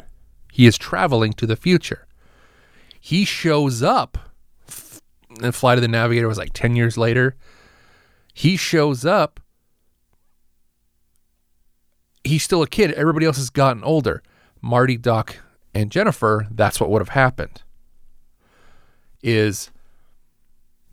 [0.52, 2.06] He is traveling to the future.
[3.00, 4.18] He shows up.
[5.42, 7.36] And Flight of the Navigator was like 10 years later.
[8.34, 9.40] He shows up.
[12.22, 12.92] He's still a kid.
[12.92, 14.22] Everybody else has gotten older.
[14.60, 15.38] Marty, Doc,
[15.74, 17.62] and Jennifer, that's what would have happened.
[19.22, 19.70] Is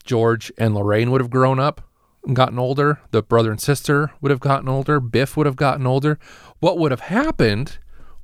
[0.09, 1.81] George and Lorraine would have grown up
[2.25, 2.99] and gotten older.
[3.11, 4.99] The brother and sister would have gotten older.
[4.99, 6.17] Biff would have gotten older.
[6.59, 7.77] What would have happened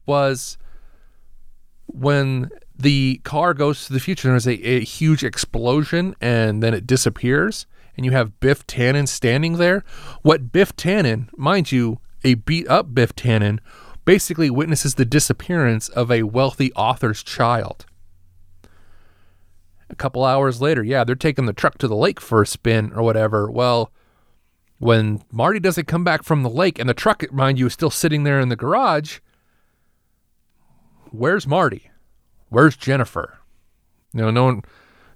[0.07, 0.57] was
[1.85, 6.87] when the car goes to the future, there's a, a huge explosion and then it
[6.87, 9.83] disappears, and you have Biff Tannen standing there.
[10.23, 13.59] What Biff Tannen, mind you, a beat up Biff Tannen,
[14.05, 17.85] basically witnesses the disappearance of a wealthy author's child.
[19.89, 22.91] A couple hours later, yeah, they're taking the truck to the lake for a spin
[22.93, 23.49] or whatever.
[23.49, 23.91] Well,
[24.79, 27.91] when Marty doesn't come back from the lake and the truck, mind you, is still
[27.91, 29.19] sitting there in the garage,
[31.11, 31.91] where's Marty?
[32.49, 33.39] Where's Jennifer?
[34.13, 34.63] You know, no one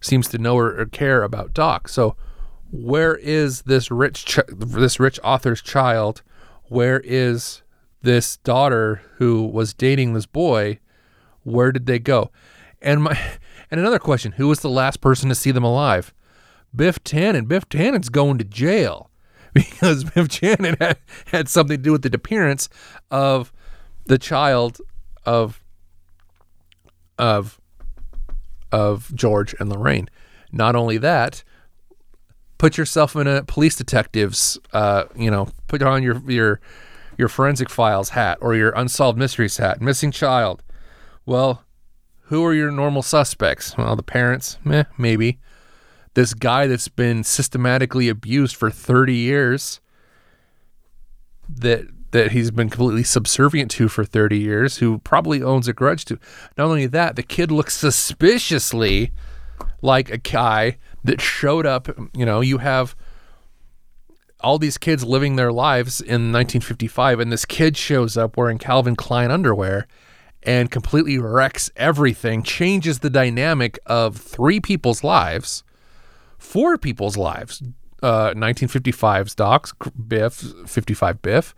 [0.01, 1.87] seems to know or, or care about Doc.
[1.89, 2.15] So,
[2.71, 6.21] where is this rich ch- this rich author's child?
[6.65, 7.63] Where is
[8.01, 10.79] this daughter who was dating this boy,
[11.43, 12.31] where did they go?
[12.81, 13.19] And my
[13.71, 16.13] and another question, who was the last person to see them alive?
[16.75, 17.47] Biff Tannen.
[17.47, 19.09] Biff Tannen's going to jail
[19.53, 22.69] because Biff Tannen had, had something to do with the disappearance
[23.11, 23.51] of
[24.05, 24.79] the child
[25.25, 25.63] of
[27.17, 27.59] of
[28.71, 30.09] of George and Lorraine.
[30.51, 31.43] Not only that,
[32.57, 36.59] put yourself in a police detective's uh, you know, put on your your
[37.17, 40.63] your forensic files hat or your unsolved mysteries hat, missing child.
[41.25, 41.63] Well,
[42.29, 43.75] who are your normal suspects?
[43.75, 45.39] Well, the parents, meh, maybe.
[46.13, 49.79] This guy that's been systematically abused for 30 years
[51.47, 56.05] that that he's been completely subservient to for 30 years, who probably owns a grudge
[56.05, 56.17] to.
[56.57, 59.11] Not only that, the kid looks suspiciously
[59.83, 62.95] like a guy that showed up, you know, you have
[64.41, 68.95] all these kids living their lives in 1955, and this kid shows up wearing Calvin
[68.95, 69.87] Klein underwear
[70.43, 75.63] and completely wrecks everything, changes the dynamic of three people's lives,
[76.37, 77.61] four people's lives.
[78.01, 79.73] Uh, 1955's Docs,
[80.07, 81.53] Biff, 55 Biff,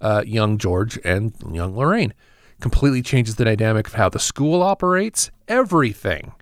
[0.00, 2.14] uh, young George, and young Lorraine.
[2.60, 6.34] Completely changes the dynamic of how the school operates, everything.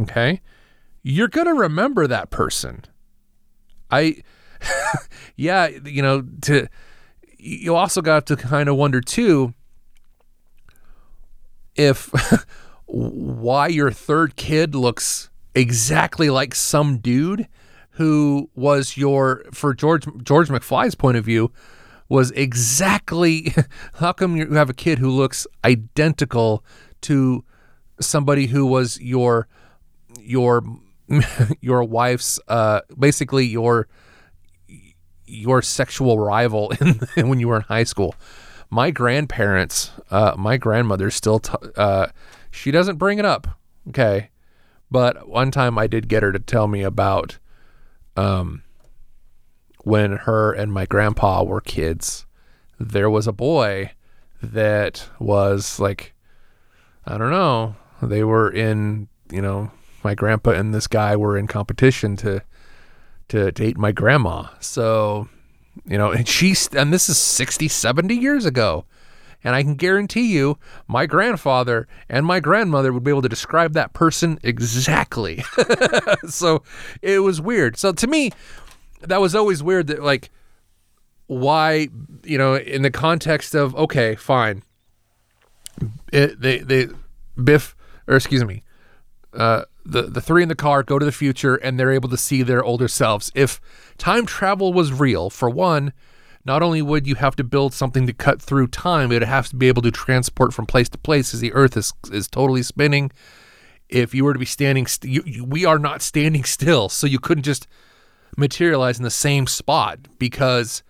[0.00, 0.40] Okay?
[1.04, 2.84] You're going to remember that person.
[3.90, 4.16] I
[5.36, 6.66] yeah, you know, to
[7.38, 9.54] you also got to kind of wonder too
[11.76, 12.10] if
[12.86, 17.48] why your third kid looks exactly like some dude
[17.92, 21.52] who was your for George George McFly's point of view
[22.08, 23.54] was exactly
[23.94, 26.64] how come you have a kid who looks identical
[27.02, 27.44] to
[28.00, 29.48] somebody who was your
[30.20, 30.62] your
[31.60, 33.88] your wife's uh basically your
[35.26, 38.14] your sexual rival in, when you were in high school
[38.74, 42.06] my grandparents uh my grandmother still t- uh
[42.50, 43.46] she doesn't bring it up
[43.88, 44.30] okay
[44.90, 47.38] but one time i did get her to tell me about
[48.16, 48.62] um
[49.84, 52.26] when her and my grandpa were kids
[52.80, 53.90] there was a boy
[54.42, 56.12] that was like
[57.06, 59.70] i don't know they were in you know
[60.02, 62.42] my grandpa and this guy were in competition to
[63.28, 64.48] to date my grandma.
[64.60, 65.28] So,
[65.86, 68.84] you know, and she's and this is 60, 70 years ago.
[69.46, 70.58] And I can guarantee you,
[70.88, 75.44] my grandfather and my grandmother would be able to describe that person exactly.
[76.28, 76.62] so
[77.02, 77.76] it was weird.
[77.76, 78.30] So to me,
[79.02, 80.30] that was always weird that, like,
[81.26, 81.88] why,
[82.22, 84.62] you know, in the context of, okay, fine.
[86.10, 86.86] It, they, they,
[87.42, 87.76] Biff,
[88.08, 88.62] or excuse me,
[89.34, 92.16] uh, the the three in the car go to the future and they're able to
[92.16, 93.30] see their older selves.
[93.34, 93.60] If
[93.98, 95.92] time travel was real, for one,
[96.44, 99.48] not only would you have to build something to cut through time, it would have
[99.48, 102.62] to be able to transport from place to place as the Earth is is totally
[102.62, 103.10] spinning.
[103.88, 107.06] If you were to be standing, st- you, you, we are not standing still, so
[107.06, 107.66] you couldn't just
[108.36, 110.82] materialize in the same spot because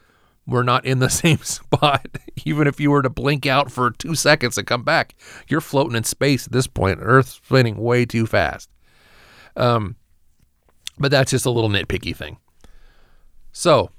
[0.46, 2.06] we're not in the same spot.
[2.44, 5.14] Even if you were to blink out for two seconds and come back,
[5.48, 6.98] you're floating in space at this point.
[7.00, 8.70] Earth's spinning way too fast.
[9.56, 9.96] Um,
[10.98, 12.38] but that's just a little nitpicky thing.
[13.54, 13.90] So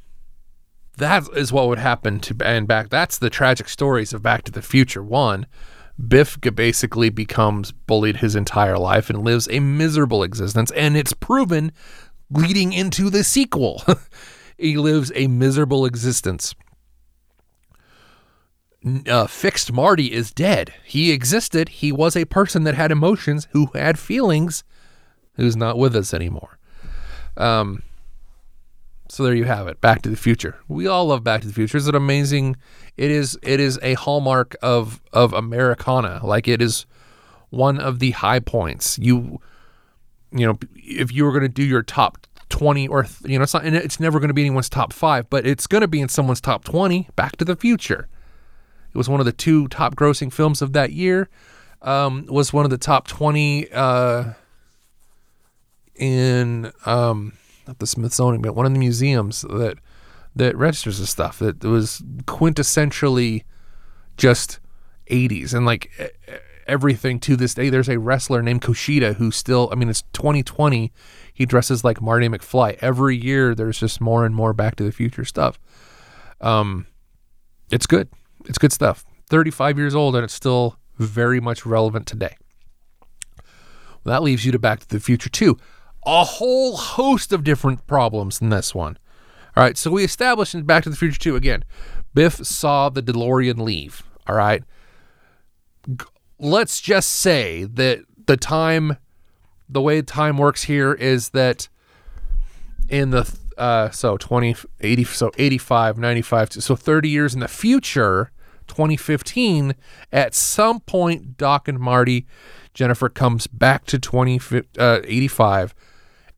[0.97, 2.89] that is what would happen to and back.
[2.89, 5.01] That's the tragic stories of Back to the Future.
[5.01, 5.47] One,
[6.07, 11.71] Biff basically becomes bullied his entire life and lives a miserable existence, and it's proven
[12.29, 13.81] leading into the sequel.
[14.57, 16.53] he lives a miserable existence.
[19.07, 20.73] Uh, fixed Marty is dead.
[20.83, 21.69] He existed.
[21.69, 24.65] He was a person that had emotions, who had feelings,
[25.35, 26.59] who's not with us anymore.
[27.37, 27.81] Um,
[29.07, 29.81] so there you have it.
[29.81, 30.57] Back to the Future.
[30.67, 31.77] We all love Back to the Future.
[31.77, 32.55] It's an amazing.
[32.97, 33.37] It is.
[33.43, 36.21] It is a hallmark of of Americana.
[36.23, 36.85] Like it is
[37.49, 38.97] one of the high points.
[38.99, 39.39] You,
[40.31, 43.53] you know, if you were going to do your top 20 or you know it's
[43.53, 46.07] not it's never going to be anyone's top 5 but it's going to be in
[46.07, 48.07] someone's top 20 back to the future
[48.93, 51.27] it was one of the two top grossing films of that year
[51.81, 54.33] um, was one of the top 20 uh,
[55.95, 57.33] in um,
[57.67, 59.77] not the Smithsonian, but one of the museums that
[60.35, 63.43] that registers the stuff that was quintessentially
[64.17, 64.59] just
[65.09, 65.89] 80s and like
[66.67, 67.69] everything to this day.
[67.69, 70.91] There's a wrestler named Kushida who still, I mean, it's 2020.
[71.33, 72.77] He dresses like Marty McFly.
[72.81, 75.59] Every year, there's just more and more Back to the Future stuff.
[76.41, 76.87] Um,
[77.71, 78.09] it's good.
[78.45, 79.05] It's good stuff.
[79.29, 82.35] 35 years old and it's still very much relevant today.
[84.03, 85.57] Well, that leaves you to Back to the Future 2
[86.05, 88.97] a whole host of different problems in this one.
[89.55, 91.63] All right, so we established in Back to the Future 2 again.
[92.13, 94.03] Biff saw the DeLorean leave.
[94.27, 94.63] All right.
[96.39, 98.97] Let's just say that the time,
[99.69, 101.69] the way time works here is that
[102.89, 108.31] in the, uh, so 20, 80, so 85, 95, so 30 years in the future,
[108.67, 109.75] 2015,
[110.11, 112.25] at some point, Doc and Marty,
[112.73, 114.39] Jennifer comes back to 20,
[114.77, 115.73] uh, 85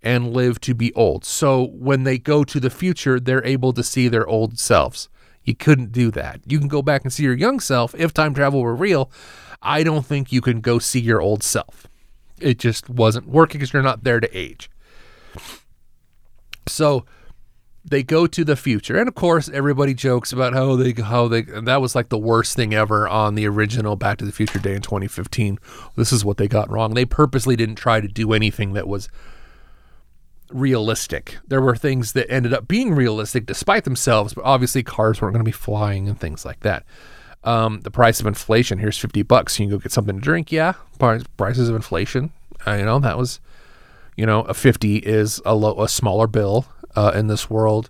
[0.07, 1.25] and live to be old.
[1.25, 5.09] So when they go to the future, they're able to see their old selves.
[5.43, 6.39] You couldn't do that.
[6.45, 7.93] You can go back and see your young self.
[7.93, 9.11] If time travel were real,
[9.61, 11.87] I don't think you can go see your old self.
[12.39, 14.69] It just wasn't working because you're not there to age.
[16.67, 17.03] So
[17.83, 21.41] they go to the future, and of course, everybody jokes about how they how they
[21.41, 24.75] that was like the worst thing ever on the original Back to the Future Day
[24.75, 25.59] in 2015.
[25.95, 26.93] This is what they got wrong.
[26.93, 29.09] They purposely didn't try to do anything that was
[30.49, 31.37] realistic.
[31.47, 35.43] There were things that ended up being realistic despite themselves, but obviously cars weren't going
[35.43, 36.83] to be flying and things like that.
[37.43, 39.59] Um, the price of inflation here's 50 bucks.
[39.59, 40.51] You can go get something to drink.
[40.51, 40.73] Yeah.
[40.97, 42.31] Prices of inflation.
[42.65, 43.39] Uh, you know, that was,
[44.15, 47.89] you know, a 50 is a, a smaller bill uh, in this world.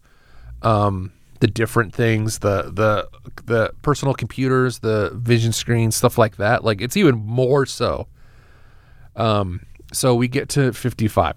[0.62, 3.08] Um, the different things, the, the,
[3.45, 6.64] the personal computers, the vision screens, stuff like that.
[6.64, 8.08] Like it's even more so.
[9.16, 11.36] Um, so we get to 55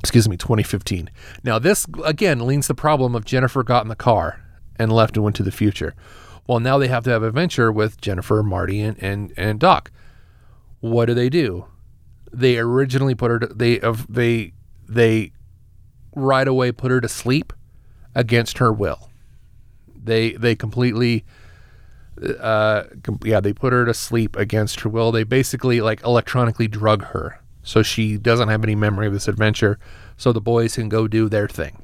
[0.00, 1.10] excuse me, 2015.
[1.44, 4.42] Now, this again leans the problem of Jennifer got in the car
[4.76, 5.94] and left and went to the future.
[6.46, 9.90] Well, now they have to have a venture with Jennifer, Marty, and and, and Doc.
[10.80, 11.66] What do they do?
[12.32, 13.38] They originally put her.
[13.40, 14.54] To, they of they
[14.88, 15.32] they
[16.16, 17.52] right away put her to sleep
[18.14, 19.10] against her will.
[19.94, 21.24] They they completely
[22.40, 22.84] uh
[23.22, 25.12] yeah, they put her to sleep against her will.
[25.12, 29.78] They basically like electronically drug her so she doesn't have any memory of this adventure
[30.16, 31.82] so the boys can go do their thing.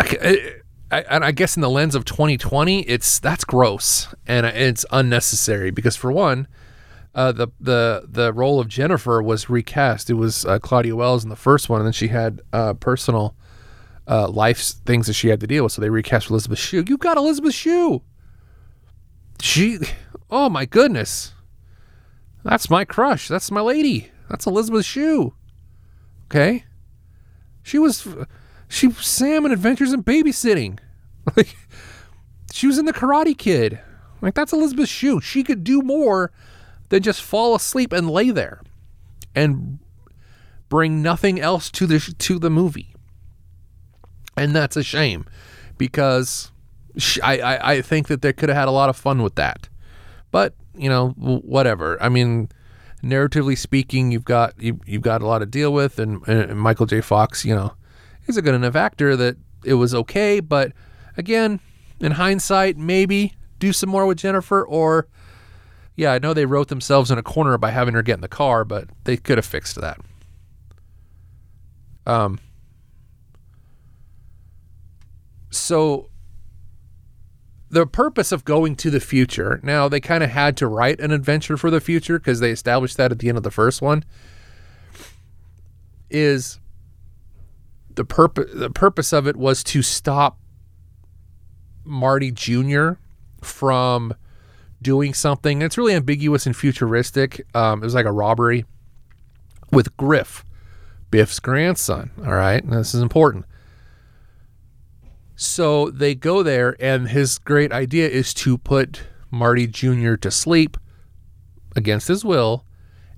[0.00, 0.54] I,
[0.90, 5.96] I, I guess in the lens of 2020, it's that's gross and it's unnecessary because
[5.96, 6.46] for one,
[7.14, 10.10] uh, the the the role of Jennifer was recast.
[10.10, 13.36] It was uh, Claudia Wells in the first one, and then she had uh, personal
[14.08, 15.72] uh, life things that she had to deal with.
[15.72, 16.84] So they recast Elizabeth Shue.
[16.86, 18.02] You got Elizabeth Shue.
[19.40, 19.78] She,
[20.30, 21.33] oh my goodness,
[22.44, 23.26] that's my crush.
[23.28, 24.10] That's my lady.
[24.28, 25.34] That's Elizabeth Shue.
[26.26, 26.64] Okay,
[27.62, 28.06] she was
[28.68, 30.78] she Sam in Adventures in Babysitting.
[31.38, 31.56] Like
[32.52, 33.80] she was in the Karate Kid.
[34.20, 35.22] Like that's Elizabeth Shue.
[35.22, 36.32] She could do more
[36.90, 38.60] than just fall asleep and lay there
[39.34, 39.78] and
[40.68, 42.94] bring nothing else to the to the movie.
[44.36, 45.24] And that's a shame
[45.78, 46.52] because
[46.98, 49.36] she, I, I I think that they could have had a lot of fun with
[49.36, 49.70] that.
[50.30, 52.02] But you know whatever.
[52.02, 52.48] I mean
[53.04, 56.86] narratively speaking, you've got you, you've got a lot to deal with, and, and Michael
[56.86, 57.00] J.
[57.00, 57.74] Fox, you know,
[58.26, 60.40] he's a good enough actor that it was okay.
[60.40, 60.72] But
[61.16, 61.60] again,
[62.00, 65.06] in hindsight, maybe do some more with Jennifer, or
[65.96, 68.28] yeah, I know they wrote themselves in a corner by having her get in the
[68.28, 70.00] car, but they could have fixed that.
[72.06, 72.40] Um.
[75.50, 76.10] So
[77.74, 79.58] the purpose of going to the future.
[79.64, 82.96] Now they kind of had to write an adventure for the future because they established
[82.98, 84.04] that at the end of the first one.
[86.08, 86.60] Is
[87.92, 90.38] the purpose the purpose of it was to stop
[91.84, 92.92] Marty Jr.
[93.42, 94.14] from
[94.80, 95.60] doing something.
[95.60, 97.44] It's really ambiguous and futuristic.
[97.54, 98.66] Um, it was like a robbery
[99.72, 100.44] with Griff,
[101.10, 102.12] Biff's grandson.
[102.24, 103.46] All right, now, this is important.
[105.36, 110.14] So they go there, and his great idea is to put Marty Jr.
[110.16, 110.76] to sleep
[111.74, 112.64] against his will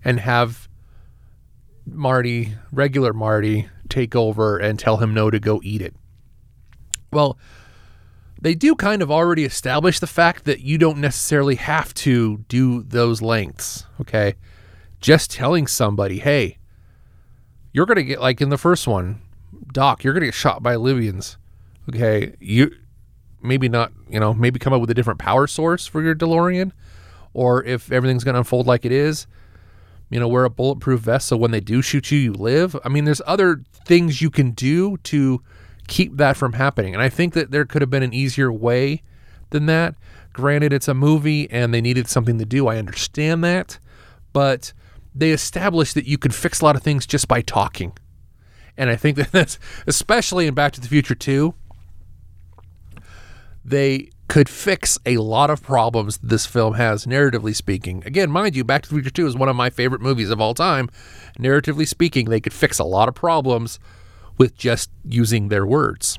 [0.03, 0.69] and have
[1.85, 5.95] Marty, regular Marty, take over and tell him no to go eat it.
[7.13, 7.39] Well,
[8.41, 12.83] they do kind of already establish the fact that you don't necessarily have to do
[12.83, 14.35] those lengths, okay?
[15.01, 16.59] Just telling somebody, hey,
[17.73, 19.21] you're going to get, like in the first one,
[19.73, 21.37] Doc, you're going to get shot by Libyans
[21.89, 22.75] okay, you
[23.43, 26.73] maybe not, you know, maybe come up with a different power source for your DeLorean,
[27.33, 29.27] or if everything's going to unfold like it is,
[30.11, 32.77] you know, wear a bulletproof vest so when they do shoot you, you live.
[32.85, 35.43] I mean, there's other things you can do to
[35.87, 36.95] keep that from happening.
[36.95, 39.03] And I think that there could have been an easier way
[39.51, 39.95] than that.
[40.33, 42.67] Granted, it's a movie and they needed something to do.
[42.67, 43.79] I understand that.
[44.33, 44.73] But
[45.15, 47.93] they established that you could fix a lot of things just by talking.
[48.77, 51.55] And I think that that's, especially in Back to the Future 2,
[53.67, 58.03] they could fix a lot of problems this film has, narratively speaking.
[58.07, 60.41] Again, mind you, Back to the Future 2 is one of my favorite movies of
[60.41, 60.89] all time.
[61.39, 63.79] Narratively speaking, they could fix a lot of problems
[64.39, 66.19] with just using their words.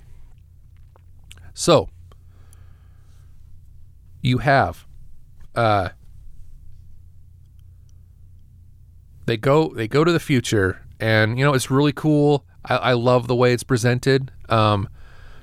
[1.54, 1.90] So,
[4.22, 4.86] you have
[5.56, 5.90] uh,
[9.26, 12.94] they go they go to the future and you know it's really cool i, I
[12.94, 14.90] love the way it's presented um,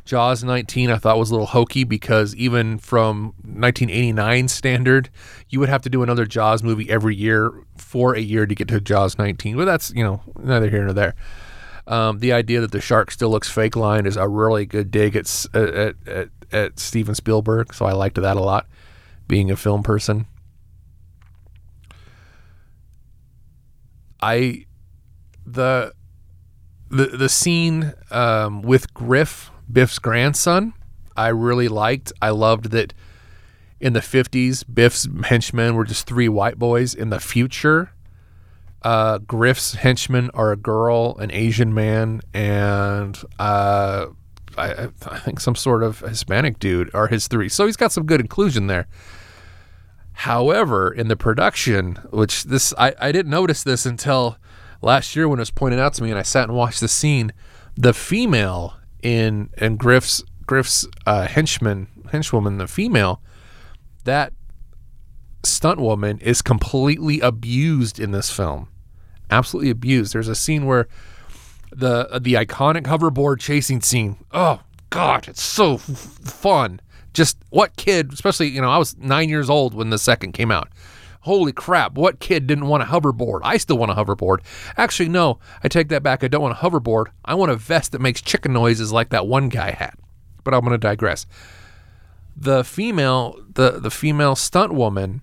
[0.04, 5.10] Jaws 19 I thought was a little hokey because even from 1989 standard,
[5.48, 8.68] you would have to do another Jaws movie every year for a year to get
[8.68, 9.56] to Jaws 19.
[9.56, 11.14] But that's, you know, neither here nor there.
[11.86, 15.16] Um, the idea that the shark still looks fake line is a really good dig
[15.16, 17.74] at, at, at, at Steven Spielberg.
[17.74, 18.66] So I liked that a lot,
[19.26, 20.26] being a film person.
[24.22, 24.64] I
[25.44, 25.92] the
[26.88, 30.74] the the scene um, with Griff Biff's grandson,
[31.16, 32.12] I really liked.
[32.20, 32.92] I loved that
[33.80, 36.94] in the 50s, Biff's henchmen were just three white boys.
[36.94, 37.92] In the future,
[38.82, 44.06] uh, Griff's henchmen are a girl, an Asian man, and uh,
[44.56, 47.48] I, I, think some sort of Hispanic dude are his three.
[47.48, 48.86] So he's got some good inclusion there.
[50.12, 54.38] However, in the production, which this I, I didn't notice this until
[54.80, 56.88] last year when it was pointed out to me, and I sat and watched the
[56.88, 57.32] scene.
[57.76, 63.22] The female in and Griff's Griff's uh, henchman henchwoman, the female,
[64.04, 64.32] that
[65.44, 68.68] stunt woman is completely abused in this film.
[69.30, 70.12] Absolutely abused.
[70.14, 70.88] There's a scene where
[71.70, 74.16] the the iconic hoverboard chasing scene.
[74.32, 76.80] Oh God, it's so f- fun.
[77.12, 80.50] Just what kid, especially you know, I was nine years old when the second came
[80.50, 80.68] out.
[81.24, 83.40] Holy crap, what kid didn't want a hoverboard?
[83.42, 84.40] I still want a hoverboard.
[84.76, 86.22] Actually, no, I take that back.
[86.22, 87.06] I don't want a hoverboard.
[87.24, 89.94] I want a vest that makes chicken noises like that one guy had.
[90.44, 91.24] But I'm going to digress.
[92.36, 95.22] The female, the the female stunt woman,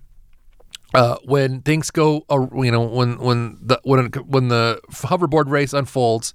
[0.92, 5.72] uh, when things go, uh, you know, when when the when when the hoverboard race
[5.72, 6.34] unfolds,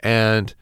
[0.00, 0.54] and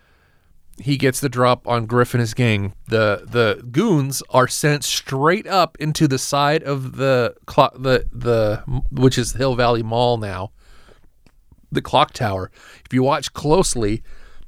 [0.81, 2.75] he gets the drop on Griff and his gang.
[2.89, 8.63] The the goons are sent straight up into the side of the clock the the
[8.91, 10.53] which is Hill Valley Mall now.
[11.71, 12.51] The clock tower.
[12.87, 14.03] If you watch closely,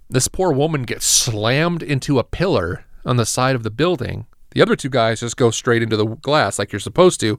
[0.09, 4.27] this poor woman gets slammed into a pillar on the side of the building.
[4.53, 7.39] The other two guys just go straight into the glass like you're supposed to.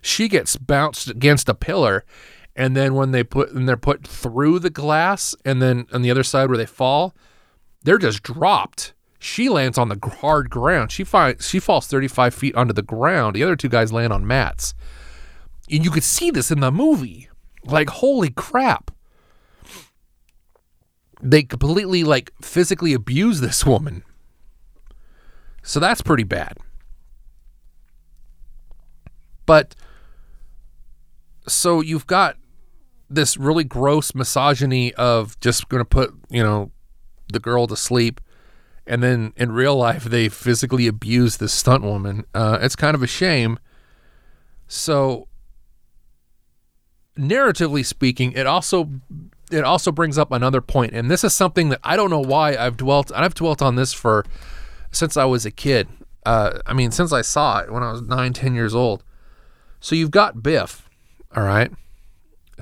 [0.00, 2.04] She gets bounced against a pillar
[2.54, 6.10] and then when they put and they're put through the glass and then on the
[6.10, 7.14] other side where they fall,
[7.82, 8.94] they're just dropped.
[9.18, 10.90] She lands on the hard ground.
[10.90, 13.36] She finds she falls 35 feet onto the ground.
[13.36, 14.74] The other two guys land on mats.
[15.70, 17.28] And you could see this in the movie.
[17.64, 18.90] Like, holy crap.
[21.20, 24.02] They completely, like, physically abuse this woman.
[25.62, 26.58] So that's pretty bad.
[29.46, 29.76] But,
[31.46, 32.36] so you've got
[33.08, 36.72] this really gross misogyny of just going to put, you know,
[37.32, 38.20] the girl to sleep,
[38.86, 42.24] and then in real life they physically abuse this stunt woman.
[42.34, 43.58] Uh, it's kind of a shame.
[44.66, 45.28] So,
[47.18, 48.88] narratively speaking, it also
[49.50, 52.56] it also brings up another point, and this is something that I don't know why
[52.56, 53.12] I've dwelt.
[53.14, 54.24] I've dwelt on this for
[54.90, 55.88] since I was a kid.
[56.24, 59.04] Uh, I mean, since I saw it when I was nine, ten years old.
[59.80, 60.88] So you've got Biff,
[61.34, 61.72] all right,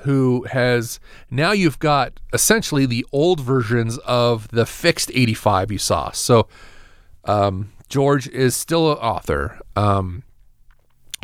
[0.03, 0.99] who has
[1.29, 6.11] now you've got essentially the old versions of the fixed 85 you saw.
[6.11, 6.47] So
[7.25, 9.59] um, George is still an author.
[9.75, 10.23] Um,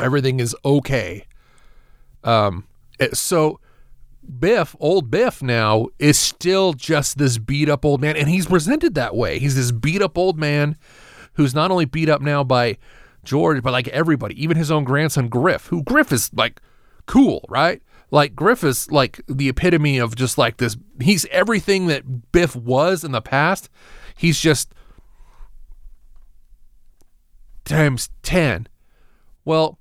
[0.00, 1.26] everything is okay.
[2.24, 2.66] Um,
[3.12, 3.60] so
[4.38, 8.94] Biff, old Biff now is still just this beat up old man, and he's presented
[8.94, 9.38] that way.
[9.38, 10.76] He's this beat up old man
[11.34, 12.76] who's not only beat up now by
[13.24, 16.60] George, but like everybody, even his own grandson Griff, who Griff is like
[17.06, 17.82] cool, right?
[18.10, 20.76] Like Griff is like the epitome of just like this.
[21.00, 23.68] He's everything that Biff was in the past.
[24.16, 24.72] He's just
[27.64, 28.66] times 10.
[29.44, 29.78] Well,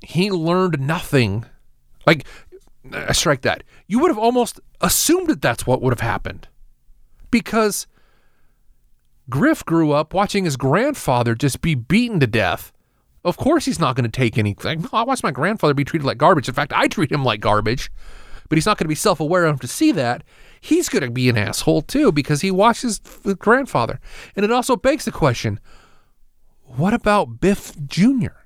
[0.00, 1.44] he learned nothing.
[2.06, 2.26] Like,
[2.92, 3.64] I strike that.
[3.88, 6.48] You would have almost assumed that that's what would have happened
[7.30, 7.86] because
[9.28, 12.72] Griff grew up watching his grandfather just be beaten to death
[13.26, 14.86] of course, he's not going to take anything.
[14.92, 16.48] I watched my grandfather be treated like garbage.
[16.48, 17.90] In fact, I treat him like garbage,
[18.48, 20.22] but he's not going to be self aware enough to see that.
[20.60, 24.00] He's going to be an asshole too because he watches his grandfather.
[24.36, 25.58] And it also begs the question
[26.62, 28.44] what about Biff Jr.?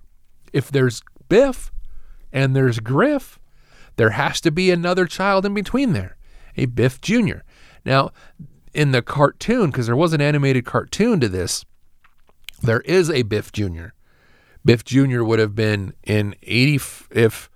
[0.53, 1.70] If there's Biff
[2.33, 3.39] and there's Griff,
[3.97, 6.16] there has to be another child in between there,
[6.57, 7.39] a Biff Jr.
[7.85, 8.11] Now,
[8.72, 11.64] in the cartoon, because there was an animated cartoon to this,
[12.62, 13.89] there is a Biff Jr.
[14.64, 15.22] Biff Jr.
[15.22, 16.80] would have been in 80
[17.11, 17.50] if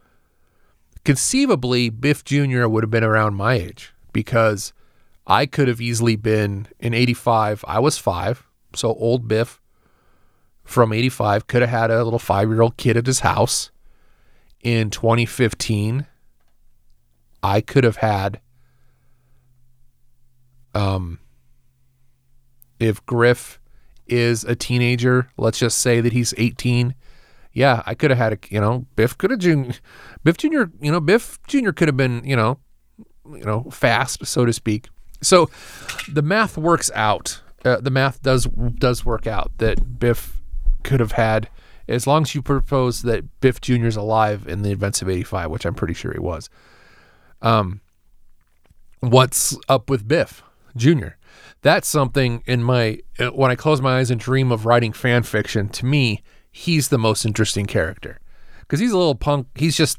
[1.04, 2.66] conceivably Biff Jr.
[2.66, 4.72] would have been around my age because
[5.26, 7.64] I could have easily been in 85.
[7.68, 9.60] I was 5, so old Biff
[10.64, 13.70] from 85 could have had a little 5-year-old kid at his house.
[14.62, 16.06] In 2015,
[17.42, 18.40] I could have had
[20.74, 21.20] um
[22.80, 23.60] if Griff
[24.06, 26.94] is a teenager, let's just say that he's 18.
[27.52, 29.80] Yeah, I could have had a, you know, Biff could have
[30.24, 31.70] Biff Jr., you know, Biff Jr.
[31.70, 32.58] could have been, you know,
[33.30, 34.88] you know, fast, so to speak.
[35.22, 35.48] So
[36.10, 37.40] the math works out.
[37.64, 40.42] Uh, the math does does work out that Biff
[40.82, 41.48] could have had
[41.88, 43.86] as long as you propose that Biff Jr.
[43.86, 46.48] is alive in the events of 85, which I'm pretty sure he was.
[47.42, 47.80] Um,
[49.00, 50.42] what's up with Biff
[50.76, 51.08] Jr.?
[51.62, 55.22] That's something in my uh, when I close my eyes and dream of writing fan
[55.22, 55.68] fiction.
[55.70, 58.20] To me, he's the most interesting character
[58.60, 59.48] because he's a little punk.
[59.54, 59.98] He's just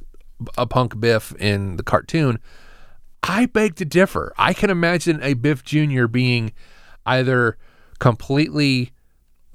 [0.57, 2.39] a punk Biff in the cartoon.
[3.23, 4.33] I beg to differ.
[4.37, 6.05] I can imagine a Biff Jr.
[6.05, 6.53] being
[7.05, 7.57] either
[7.99, 8.91] completely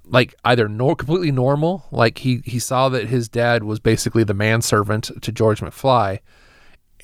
[0.04, 4.34] like either nor completely normal, like he he saw that his dad was basically the
[4.34, 6.18] manservant to George McFly,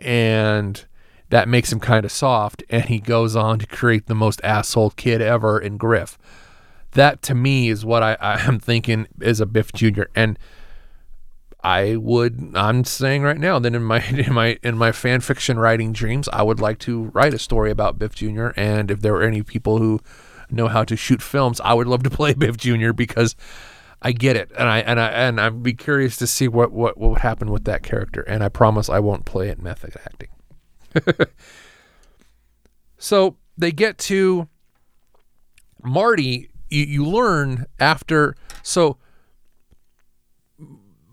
[0.01, 0.85] and
[1.31, 4.91] that makes him kind of soft, and he goes on to create the most asshole
[4.91, 6.19] kid ever in Griff.
[6.93, 10.05] That to me is what I, I am thinking is a Biff Jr.
[10.15, 10.39] And
[11.63, 15.59] I would I'm saying right now that in my in my in my fan fiction
[15.59, 18.49] writing dreams, I would like to write a story about Biff Jr.
[18.57, 20.01] And if there were any people who
[20.49, 22.93] know how to shoot films, I would love to play Biff Jr.
[22.93, 23.35] because
[24.01, 26.97] I get it, and I and I and I'd be curious to see what what
[26.97, 28.23] what would happen with that character.
[28.23, 30.29] And I promise I won't play it method acting.
[32.99, 34.49] so they get to
[35.83, 36.51] Marty.
[36.71, 38.99] You, you learn after so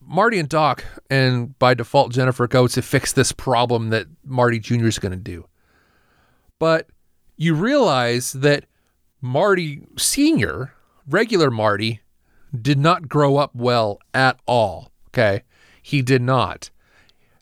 [0.06, 4.86] Marty and Doc, and by default Jennifer, go to fix this problem that Marty Jr.
[4.86, 5.48] is going to do.
[6.60, 6.88] But
[7.36, 8.66] you realize that
[9.22, 10.74] Marty Sr.,
[11.08, 12.02] regular Marty,
[12.60, 14.92] did not grow up well at all.
[15.10, 15.44] Okay.
[15.82, 16.70] He did not.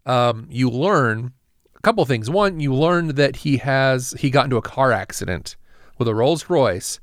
[0.05, 1.33] Um, you learn
[1.81, 2.29] couple things.
[2.29, 5.55] One, you learned that he has he got into a car accident
[5.97, 6.99] with a Rolls Royce,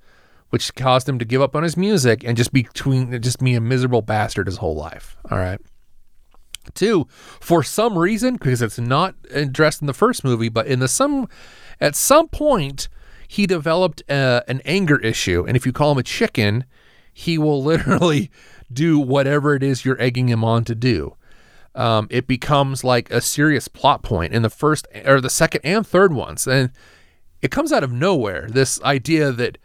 [0.50, 3.54] which caused him to give up on his music and just be between just be
[3.54, 5.16] a miserable bastard his whole life.
[5.30, 5.60] All right.
[6.74, 7.06] Two,
[7.40, 11.28] for some reason, because it's not addressed in the first movie, but in the some
[11.80, 12.88] at some point
[13.26, 16.64] he developed a, uh, an anger issue, and if you call him a chicken,
[17.12, 18.30] he will literally
[18.72, 21.14] do whatever it is you're egging him on to do.
[21.74, 25.86] Um, it becomes like a serious plot point in the first or the second and
[25.86, 26.46] third ones.
[26.46, 26.70] And
[27.40, 28.48] it comes out of nowhere.
[28.50, 29.58] This idea that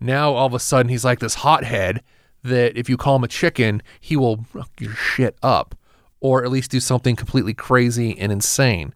[0.00, 2.02] now all of a sudden he's like this hothead
[2.42, 5.74] that if you call him a chicken, he will fuck your shit up
[6.20, 8.94] or at least do something completely crazy and insane.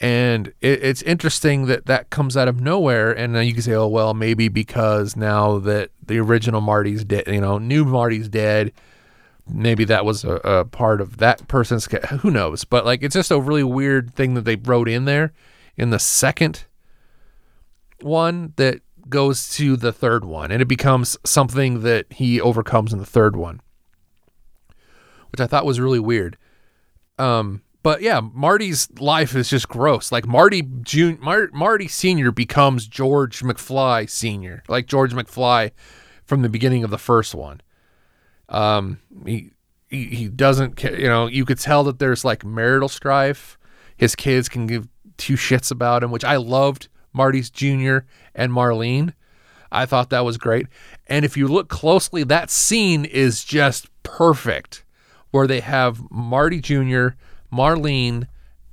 [0.00, 3.12] And it, it's interesting that that comes out of nowhere.
[3.12, 7.26] And then you can say, oh, well, maybe because now that the original Marty's dead,
[7.26, 8.72] you know, new Marty's dead,
[9.48, 11.86] maybe that was a, a part of that person's,
[12.20, 12.64] who knows?
[12.64, 15.32] But like, it's just a really weird thing that they wrote in there
[15.76, 16.64] in the second
[18.00, 20.50] one that goes to the third one.
[20.50, 23.60] And it becomes something that he overcomes in the third one,
[25.30, 26.36] which I thought was really weird.
[27.18, 30.10] Um, but yeah, Marty's life is just gross.
[30.10, 35.70] Like Marty June, Mar- Marty Senior becomes George McFly Senior, like George McFly
[36.24, 37.60] from the beginning of the first one.
[38.48, 39.50] Um, he
[39.88, 40.98] he, he doesn't care.
[40.98, 43.58] You know, you could tell that there's like marital strife.
[43.96, 46.88] His kids can give two shits about him, which I loved.
[47.12, 49.14] Marty's Junior and Marlene.
[49.70, 50.66] I thought that was great.
[51.06, 54.84] And if you look closely, that scene is just perfect,
[55.30, 57.10] where they have Marty Jr
[57.54, 58.26] Marlene,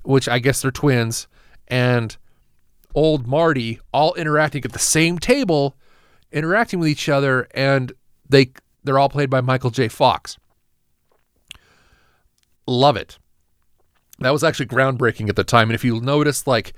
[0.03, 1.27] which I guess they're twins,
[1.67, 2.17] and
[2.95, 5.77] old Marty all interacting at the same table,
[6.31, 7.93] interacting with each other, and
[8.27, 8.51] they
[8.83, 9.87] they're all played by Michael J.
[9.87, 10.37] Fox.
[12.67, 13.17] Love it.
[14.19, 15.69] That was actually groundbreaking at the time.
[15.69, 16.73] And if you notice, like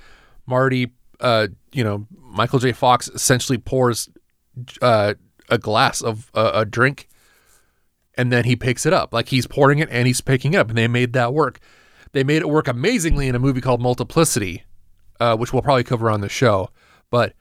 [0.45, 2.71] Marty, uh, you know, Michael J.
[2.71, 4.09] Fox essentially pours
[4.81, 5.13] uh,
[5.49, 7.09] a glass of uh, a drink
[8.15, 9.13] and then he picks it up.
[9.13, 11.59] Like he's pouring it and he's picking it up, and they made that work.
[12.11, 14.63] They made it work amazingly in a movie called Multiplicity,
[15.19, 16.69] uh, which we'll probably cover on the show.
[17.09, 17.33] But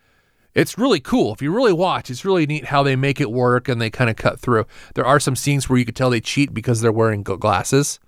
[0.55, 1.33] it's really cool.
[1.33, 4.11] If you really watch, it's really neat how they make it work and they kind
[4.11, 4.67] of cut through.
[4.95, 7.99] There are some scenes where you could tell they cheat because they're wearing glasses.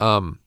[0.00, 0.40] Um,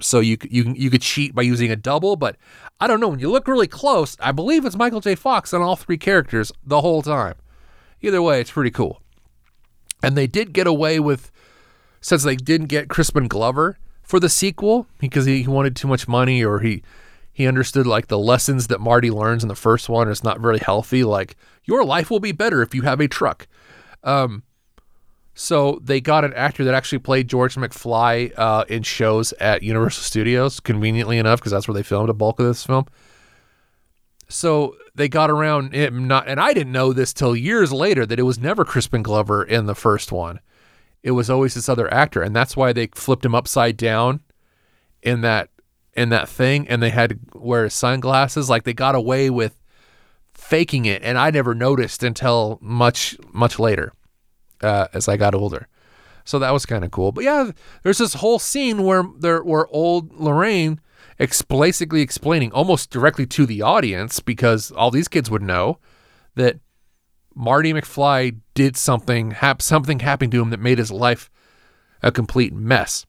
[0.00, 2.36] so you you you could cheat by using a double, but
[2.80, 3.08] I don't know.
[3.08, 5.14] When you look really close, I believe it's Michael J.
[5.14, 7.34] Fox on all three characters the whole time.
[8.00, 9.02] Either way, it's pretty cool.
[10.02, 11.30] And they did get away with,
[12.00, 16.08] since they didn't get Crispin Glover, for the sequel because he, he wanted too much
[16.08, 16.82] money or he
[17.40, 20.58] he understood like the lessons that Marty learns in the first one is not very
[20.58, 21.04] healthy.
[21.04, 23.46] Like your life will be better if you have a truck.
[24.04, 24.42] Um,
[25.34, 30.02] so they got an actor that actually played George McFly uh, in shows at Universal
[30.02, 32.86] Studios, conveniently enough, because that's where they filmed a bulk of this film.
[34.28, 38.18] So they got around him not, and I didn't know this till years later that
[38.18, 40.40] it was never Crispin Glover in the first one
[41.02, 44.20] it was always this other actor, and that's why they flipped him upside down
[45.02, 45.48] in that
[45.94, 48.48] in that thing, and they had to wear sunglasses.
[48.48, 49.60] Like they got away with
[50.32, 53.92] faking it, and I never noticed until much much later
[54.62, 55.68] uh, as I got older.
[56.24, 57.12] So that was kind of cool.
[57.12, 57.50] But yeah,
[57.82, 60.80] there's this whole scene where there where old Lorraine
[61.18, 65.78] explicitly explaining almost directly to the audience because all these kids would know
[66.34, 66.58] that
[67.34, 71.30] Marty McFly did something, hap- something happened to him that made his life
[72.02, 73.06] a complete mess.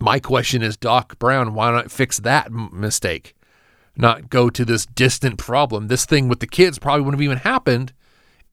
[0.00, 3.34] My question is, Doc Brown, why not fix that m- mistake?
[3.96, 5.86] Not go to this distant problem.
[5.86, 7.92] This thing with the kids probably wouldn't have even happened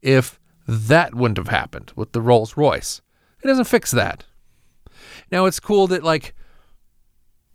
[0.02, 3.02] if that wouldn't have happened with the Rolls Royce.
[3.44, 4.24] It doesn't fix that.
[5.32, 6.36] Now it's cool that like,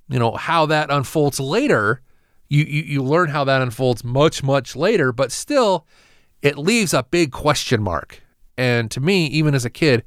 [0.09, 2.03] you know, how that unfolds later.
[2.49, 5.87] You, you you learn how that unfolds much much later, but still,
[6.43, 8.22] it leaves a big question mark.
[8.57, 10.05] And to me, even as a kid,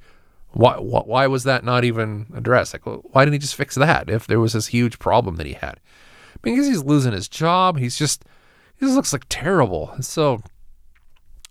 [0.52, 2.74] why why was that not even addressed?
[2.74, 5.54] Like, why didn't he just fix that if there was this huge problem that he
[5.54, 5.80] had?
[6.42, 7.78] Because he's losing his job.
[7.78, 8.24] He's just
[8.78, 9.94] he just looks like terrible.
[10.02, 10.42] So,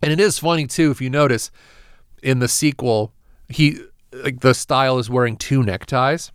[0.03, 1.51] and it is funny too if you notice
[2.23, 3.13] in the sequel,
[3.49, 3.81] he
[4.13, 6.33] like the style is wearing two neckties.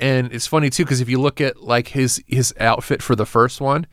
[0.00, 3.26] And it's funny too because if you look at like his his outfit for the
[3.26, 3.86] first one,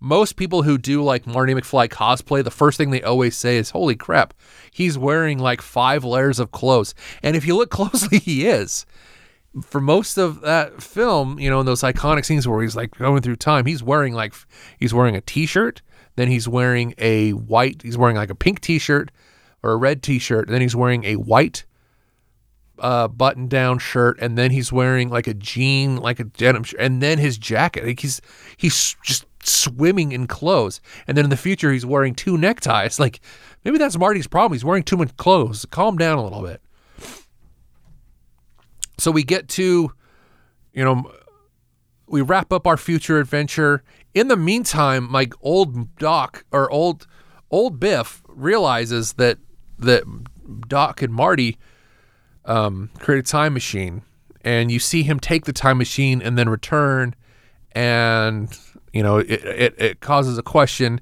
[0.00, 3.70] most people who do like Marty McFly cosplay, the first thing they always say is,
[3.70, 4.34] "Holy crap,
[4.70, 8.86] he's wearing like five layers of clothes." And if you look closely, he is.
[9.62, 13.20] For most of that film, you know, in those iconic scenes where he's like going
[13.20, 14.34] through time, he's wearing like
[14.78, 15.82] he's wearing a t-shirt,
[16.16, 19.10] then he's wearing a white, he's wearing like a pink t-shirt
[19.62, 21.64] or a red t-shirt, then he's wearing a white
[22.78, 26.80] uh, button down shirt, and then he's wearing like a jean, like a denim shirt,
[26.80, 27.84] and then his jacket.
[27.84, 28.20] Like he's
[28.56, 30.80] he's just swimming in clothes.
[31.06, 32.98] And then in the future, he's wearing two neckties.
[33.00, 33.20] Like
[33.64, 34.52] maybe that's Marty's problem.
[34.52, 35.64] He's wearing too much clothes.
[35.70, 36.60] Calm down a little bit.
[38.98, 39.92] So we get to,
[40.74, 41.10] you know,
[42.06, 43.82] we wrap up our future adventure.
[44.12, 47.06] In the meantime, like old Doc or old
[47.50, 49.38] old Biff realizes that
[49.78, 50.04] that
[50.68, 51.56] Doc and Marty
[52.44, 54.02] um, create a time machine,
[54.42, 57.14] and you see him take the time machine and then return,
[57.72, 58.58] and
[58.92, 61.00] you know it, it, it causes a question,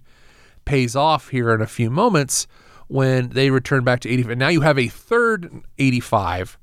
[0.65, 2.47] pays off here in a few moments
[2.89, 4.39] when they return back to 85.
[4.39, 6.59] Now you have a third 85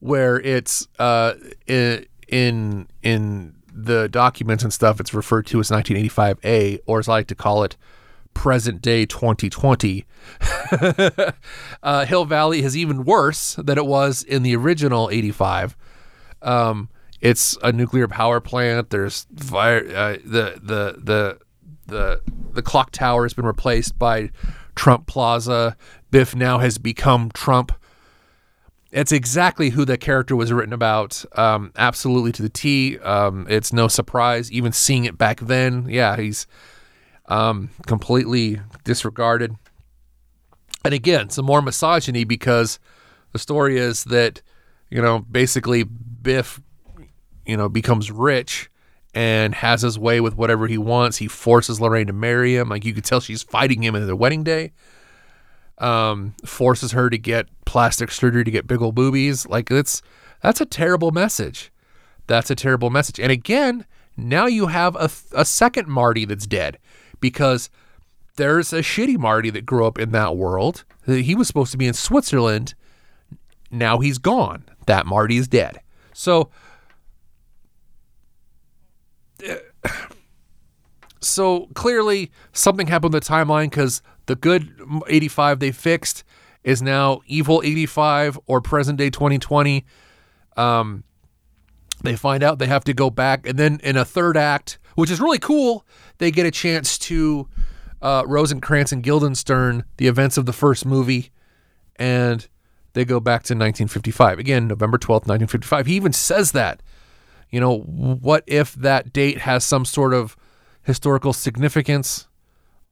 [0.00, 1.34] where it's uh,
[1.66, 7.26] in in the documents and stuff it's referred to as 1985A or as I like
[7.28, 7.76] to call it
[8.34, 10.06] present day 2020.
[11.82, 15.76] uh, Hill Valley is even worse than it was in the original 85.
[16.40, 16.88] Um,
[17.22, 18.90] it's a nuclear power plant.
[18.90, 19.78] There's fire.
[19.78, 21.38] Uh, the the the
[21.86, 22.20] the
[22.52, 24.30] the clock tower has been replaced by
[24.74, 25.76] Trump Plaza.
[26.10, 27.72] Biff now has become Trump.
[28.90, 31.24] It's exactly who the character was written about.
[31.38, 32.98] Um, absolutely to the T.
[32.98, 35.86] Um, it's no surprise, even seeing it back then.
[35.88, 36.46] Yeah, he's
[37.26, 39.54] um, completely disregarded.
[40.84, 42.80] And again, some more misogyny because
[43.30, 44.42] the story is that,
[44.90, 46.60] you know, basically Biff,
[47.46, 48.70] you know, becomes rich
[49.14, 51.18] and has his way with whatever he wants.
[51.18, 52.68] He forces Lorraine to marry him.
[52.68, 54.72] Like you could tell she's fighting him at the wedding day.
[55.78, 59.46] Um, forces her to get plastic surgery to get big old boobies.
[59.46, 60.00] Like it's
[60.42, 61.72] that's a terrible message.
[62.26, 63.18] That's a terrible message.
[63.18, 63.84] And again,
[64.16, 66.78] now you have a, a second Marty that's dead
[67.20, 67.68] because
[68.36, 70.84] there's a shitty Marty that grew up in that world.
[71.06, 72.74] He was supposed to be in Switzerland.
[73.70, 74.64] Now he's gone.
[74.86, 75.80] That Marty is dead.
[76.12, 76.50] So,
[81.20, 86.24] so clearly something happened with the timeline because the good 85 they fixed
[86.64, 89.84] is now evil 85 or present day 2020.
[90.56, 91.04] Um,
[92.02, 95.10] they find out they have to go back, and then in a third act, which
[95.10, 95.86] is really cool,
[96.18, 97.48] they get a chance to
[98.00, 101.30] uh, Rosencrantz and Guildenstern the events of the first movie,
[101.96, 102.48] and
[102.92, 104.38] they go back to 1955.
[104.38, 105.86] Again, November 12th, 1955.
[105.86, 106.82] He even says that.
[107.52, 110.36] You know, what if that date has some sort of
[110.82, 112.26] historical significance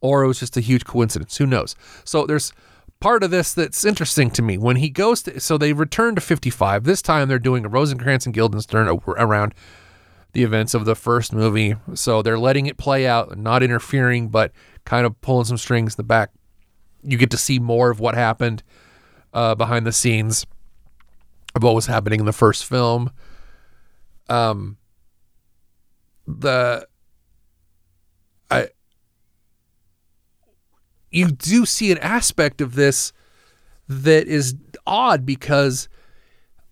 [0.01, 1.39] or it was just a huge coincidence?
[1.39, 1.75] Who knows?
[2.05, 2.53] So there's
[3.01, 4.59] part of this that's interesting to me.
[4.59, 6.85] When he goes to, so they return to 55.
[6.85, 9.55] This time they're doing a Rosencrantz and Guildenstern around
[10.33, 11.75] the events of the first movie.
[11.95, 14.53] So they're letting it play out, not interfering, but
[14.85, 16.31] kind of pulling some strings in the back.
[17.03, 18.63] You get to see more of what happened
[19.33, 20.47] uh, behind the scenes
[21.55, 23.11] of what was happening in the first film.
[24.31, 24.79] Um,
[26.27, 26.87] the
[28.51, 28.69] I
[31.11, 33.13] you do see an aspect of this
[33.89, 34.55] that is
[34.87, 35.89] odd because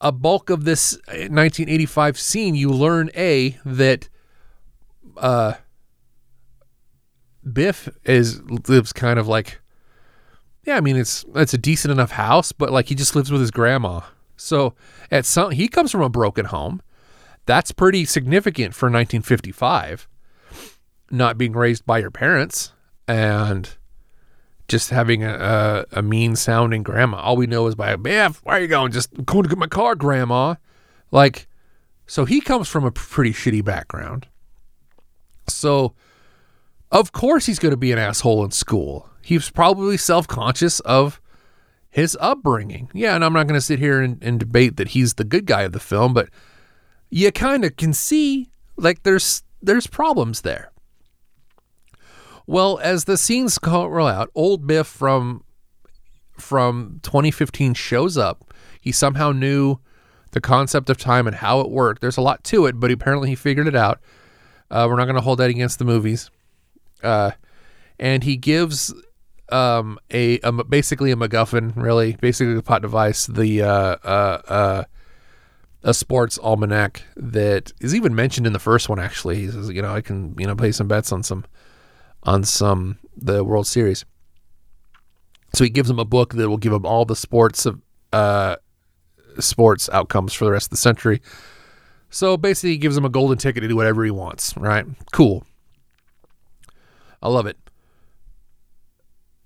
[0.00, 4.08] a bulk of this 1985 scene, you learn a that
[5.16, 5.54] uh,
[7.52, 9.60] Biff is lives kind of like,
[10.64, 13.40] yeah, I mean it's it's a decent enough house, but like he just lives with
[13.40, 14.00] his grandma.
[14.36, 14.74] So
[15.10, 16.80] at some he comes from a broken home.
[17.48, 20.06] That's pretty significant for 1955.
[21.10, 22.74] Not being raised by your parents
[23.08, 23.70] and
[24.68, 27.16] just having a, a, a mean sounding grandma.
[27.16, 28.92] All we know is by Biff, where are you going?
[28.92, 30.56] Just going to get my car, grandma.
[31.10, 31.48] Like,
[32.06, 34.26] so he comes from a pretty shitty background.
[35.48, 35.94] So,
[36.92, 39.08] of course, he's going to be an asshole in school.
[39.22, 41.18] He's probably self conscious of
[41.88, 42.90] his upbringing.
[42.92, 45.46] Yeah, and I'm not going to sit here and, and debate that he's the good
[45.46, 46.28] guy of the film, but
[47.10, 50.70] you kind of can see like there's there's problems there.
[52.46, 55.44] Well, as the scenes roll out, old Biff from
[56.38, 58.54] from 2015 shows up.
[58.80, 59.78] He somehow knew
[60.32, 62.00] the concept of time and how it worked.
[62.00, 64.00] There's a lot to it, but apparently he figured it out.
[64.70, 66.30] Uh, we're not going to hold that against the movies.
[67.02, 67.32] Uh,
[67.98, 68.94] and he gives
[69.50, 74.84] um, a, a basically a MacGuffin, really, basically the plot device, the uh, uh, uh,
[75.82, 78.98] a sports almanac that is even mentioned in the first one.
[78.98, 81.44] Actually, he says, you know, I can you know play some bets on some
[82.24, 84.04] on some the World Series.
[85.54, 87.80] So he gives him a book that will give him all the sports of
[88.12, 88.56] uh,
[89.38, 91.22] sports outcomes for the rest of the century.
[92.10, 94.56] So basically, he gives him a golden ticket to do whatever he wants.
[94.56, 94.84] Right?
[95.12, 95.44] Cool.
[97.22, 97.56] I love it.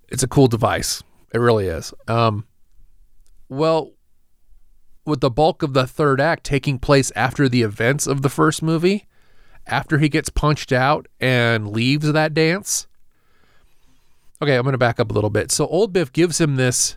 [0.08, 1.02] It's a cool device.
[1.32, 1.94] It really is.
[2.06, 2.46] Um,
[3.48, 3.92] well,
[5.04, 8.62] with the bulk of the third act taking place after the events of the first
[8.62, 9.06] movie,
[9.66, 12.86] after he gets punched out and leaves that dance.
[14.40, 15.50] Okay, I'm going to back up a little bit.
[15.52, 16.96] So old Biff gives him this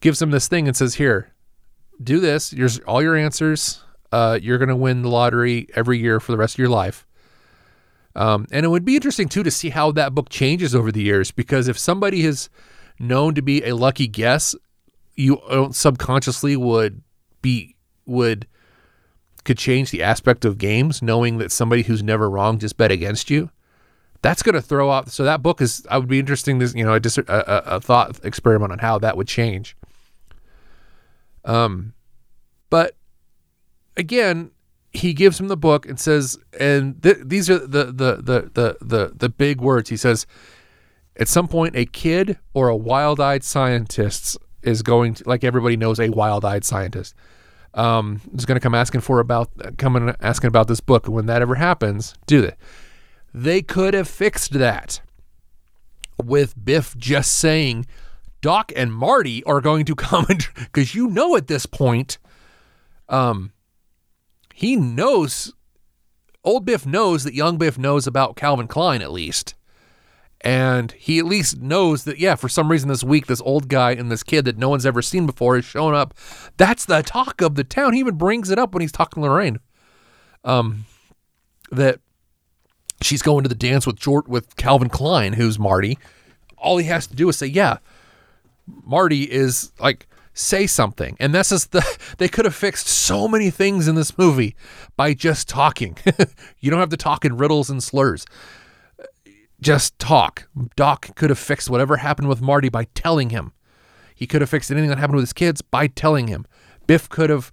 [0.00, 1.32] gives him this thing and says, "Here,
[2.02, 2.50] do this.
[2.50, 3.82] Here's all your answers.
[4.12, 7.06] Uh, you're going to win the lottery every year for the rest of your life."
[8.14, 11.02] Um, and it would be interesting too to see how that book changes over the
[11.02, 12.48] years because if somebody is
[12.98, 14.56] known to be a lucky guess,
[15.14, 15.40] you
[15.72, 17.02] subconsciously would
[17.42, 17.76] be
[18.06, 18.46] would
[19.44, 23.30] could change the aspect of games, knowing that somebody who's never wrong just bet against
[23.30, 23.50] you.
[24.20, 25.10] That's going to throw off.
[25.10, 25.86] So that book is.
[25.90, 26.58] I would be interesting.
[26.58, 29.76] This you know a, a, a thought experiment on how that would change.
[31.44, 31.94] Um,
[32.68, 32.96] but
[33.96, 34.50] again,
[34.92, 38.76] he gives him the book and says, and th- these are the, the the the
[38.80, 39.88] the the big words.
[39.88, 40.26] He says,
[41.16, 46.00] at some point, a kid or a wild-eyed scientist is going to, like everybody knows,
[46.00, 47.14] a wild-eyed scientist
[47.74, 51.06] um, is going to come asking for about coming asking about this book.
[51.06, 52.56] When that ever happens, do that.
[53.32, 55.00] They could have fixed that
[56.22, 57.86] with Biff just saying,
[58.40, 62.18] Doc and Marty are going to come because you know at this point,
[63.08, 63.52] um,
[64.54, 65.52] he knows,
[66.42, 69.54] old Biff knows that young Biff knows about Calvin Klein at least.
[70.42, 73.92] And he at least knows that, yeah, for some reason this week, this old guy
[73.92, 76.14] and this kid that no one's ever seen before is showing up.
[76.56, 77.92] That's the talk of the town.
[77.92, 79.58] He even brings it up when he's talking to Lorraine.
[80.44, 80.84] Um,
[81.72, 81.98] that
[83.02, 85.98] she's going to the dance with Jort with Calvin Klein, who's Marty.
[86.56, 87.78] All he has to do is say, yeah,
[88.66, 91.16] Marty is like, say something.
[91.18, 91.84] And this is the,
[92.18, 94.54] they could have fixed so many things in this movie
[94.96, 95.98] by just talking.
[96.60, 98.24] you don't have to talk in riddles and slurs
[99.60, 100.48] just talk.
[100.76, 103.52] Doc could have fixed whatever happened with Marty by telling him.
[104.14, 106.46] He could have fixed anything that happened with his kids by telling him.
[106.86, 107.52] Biff could have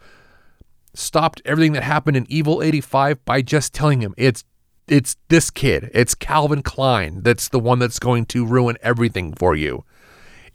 [0.93, 4.43] stopped everything that happened in Evil 85 by just telling him it's
[4.87, 5.89] it's this kid.
[5.93, 9.83] It's Calvin Klein that's the one that's going to ruin everything for you.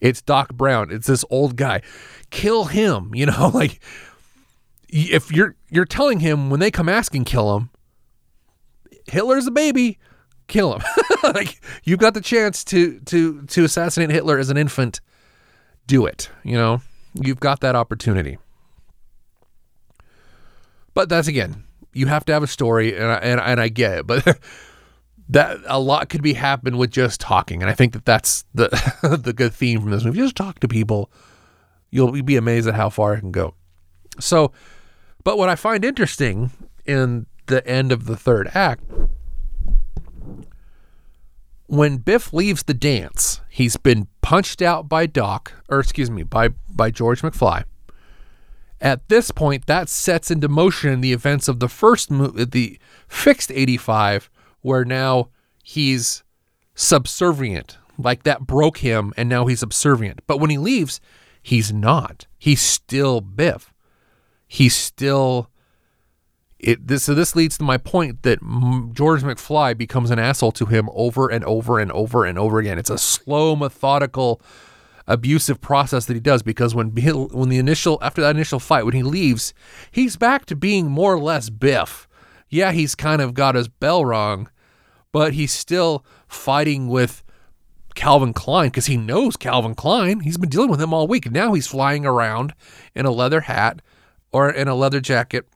[0.00, 0.90] It's Doc Brown.
[0.90, 1.82] It's this old guy.
[2.30, 3.80] Kill him, you know, like
[4.88, 7.70] if you're you're telling him when they come asking kill him,
[9.06, 9.98] Hitler's a baby
[10.50, 10.82] kill him.
[11.34, 15.00] like you've got the chance to to to assassinate Hitler as an infant.
[15.86, 16.28] Do it.
[16.44, 16.82] You know,
[17.14, 18.38] you've got that opportunity.
[20.92, 23.98] But that's again, you have to have a story, and I, and and I get
[23.98, 24.38] it, but.
[25.32, 28.68] that a lot could be happened with just talking, and I think that that's the
[29.22, 30.18] the good theme from this movie.
[30.18, 31.08] Just talk to people,
[31.90, 33.54] you'll be amazed at how far it can go.
[34.18, 34.50] So,
[35.22, 36.50] but what I find interesting
[36.84, 38.82] in the end of the third act
[41.70, 46.48] when Biff leaves the dance, he's been punched out by Doc, or excuse me, by
[46.68, 47.62] by George McFly.
[48.80, 53.52] At this point, that sets into motion the events of the first movie, the fixed
[53.52, 54.28] 85,
[54.62, 55.28] where now
[55.62, 56.24] he's
[56.74, 57.78] subservient.
[57.96, 60.22] Like that broke him, and now he's subservient.
[60.26, 61.00] But when he leaves,
[61.40, 62.26] he's not.
[62.36, 63.72] He's still Biff.
[64.48, 65.49] He's still
[66.62, 68.38] it this so this leads to my point that
[68.92, 72.78] George McFly becomes an asshole to him over and over and over and over again.
[72.78, 74.40] It's a slow, methodical,
[75.06, 78.94] abusive process that he does because when when the initial after that initial fight when
[78.94, 79.54] he leaves,
[79.90, 82.06] he's back to being more or less Biff.
[82.48, 84.50] Yeah, he's kind of got his bell wrong,
[85.12, 87.22] but he's still fighting with
[87.94, 90.20] Calvin Klein because he knows Calvin Klein.
[90.20, 91.30] He's been dealing with him all week.
[91.30, 92.54] Now he's flying around
[92.94, 93.80] in a leather hat
[94.32, 95.46] or in a leather jacket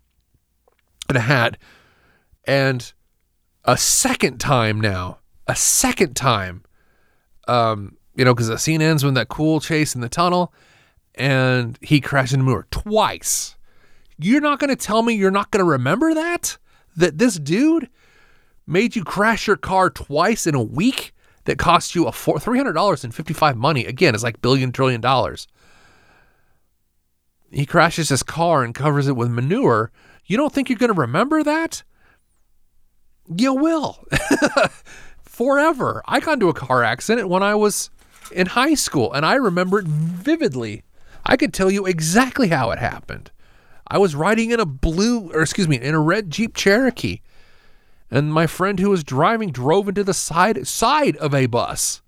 [1.09, 1.57] and a hat.
[2.45, 2.93] And
[3.65, 6.63] a second time now, a second time,
[7.49, 10.53] um, you know, because the scene ends with that cool chase in the tunnel
[11.15, 13.57] and he crashes into Moore twice.
[14.19, 16.59] You're not going to tell me you're not going to remember that?
[16.97, 17.89] That this dude
[18.67, 21.13] made you crash your car twice in a week
[21.45, 23.85] that cost you a four, $300 and 55 money.
[23.85, 25.47] Again, it's like billion trillion dollars.
[27.51, 29.93] He crashes his car and covers it with manure
[30.27, 31.83] you don't think you're going to remember that?
[33.35, 34.05] You will.
[35.23, 36.03] Forever.
[36.07, 37.91] I got into a car accident when I was
[38.33, 40.85] in high school, and I remember it vividly.
[41.25, 43.31] I could tell you exactly how it happened.
[43.89, 47.21] I was riding in a blue, or excuse me, in a red Jeep Cherokee,
[48.11, 52.03] and my friend who was driving drove into the side side of a bus,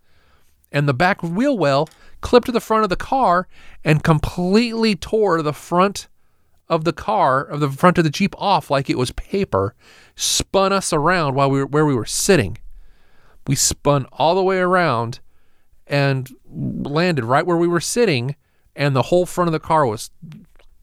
[0.73, 1.89] and the back wheel well
[2.21, 3.47] clipped to the front of the car
[3.85, 6.09] and completely tore the front
[6.69, 9.75] of the car, of the front of the Jeep off like it was paper,
[10.15, 12.59] spun us around while we were where we were sitting.
[13.47, 15.21] We spun all the way around
[15.87, 18.35] and landed right where we were sitting,
[18.75, 20.11] and the whole front of the car was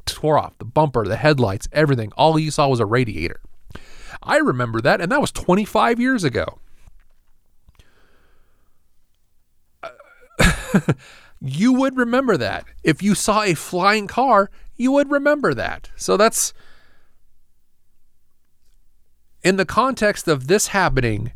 [0.06, 0.58] tore off.
[0.58, 2.12] The bumper, the headlights, everything.
[2.16, 3.42] All you saw was a radiator.
[4.22, 6.60] I remember that, and that was 25 years ago.
[11.42, 12.66] you would remember that.
[12.84, 15.90] If you saw a flying car, you would remember that.
[15.96, 16.54] So that's
[19.44, 21.34] in the context of this happening,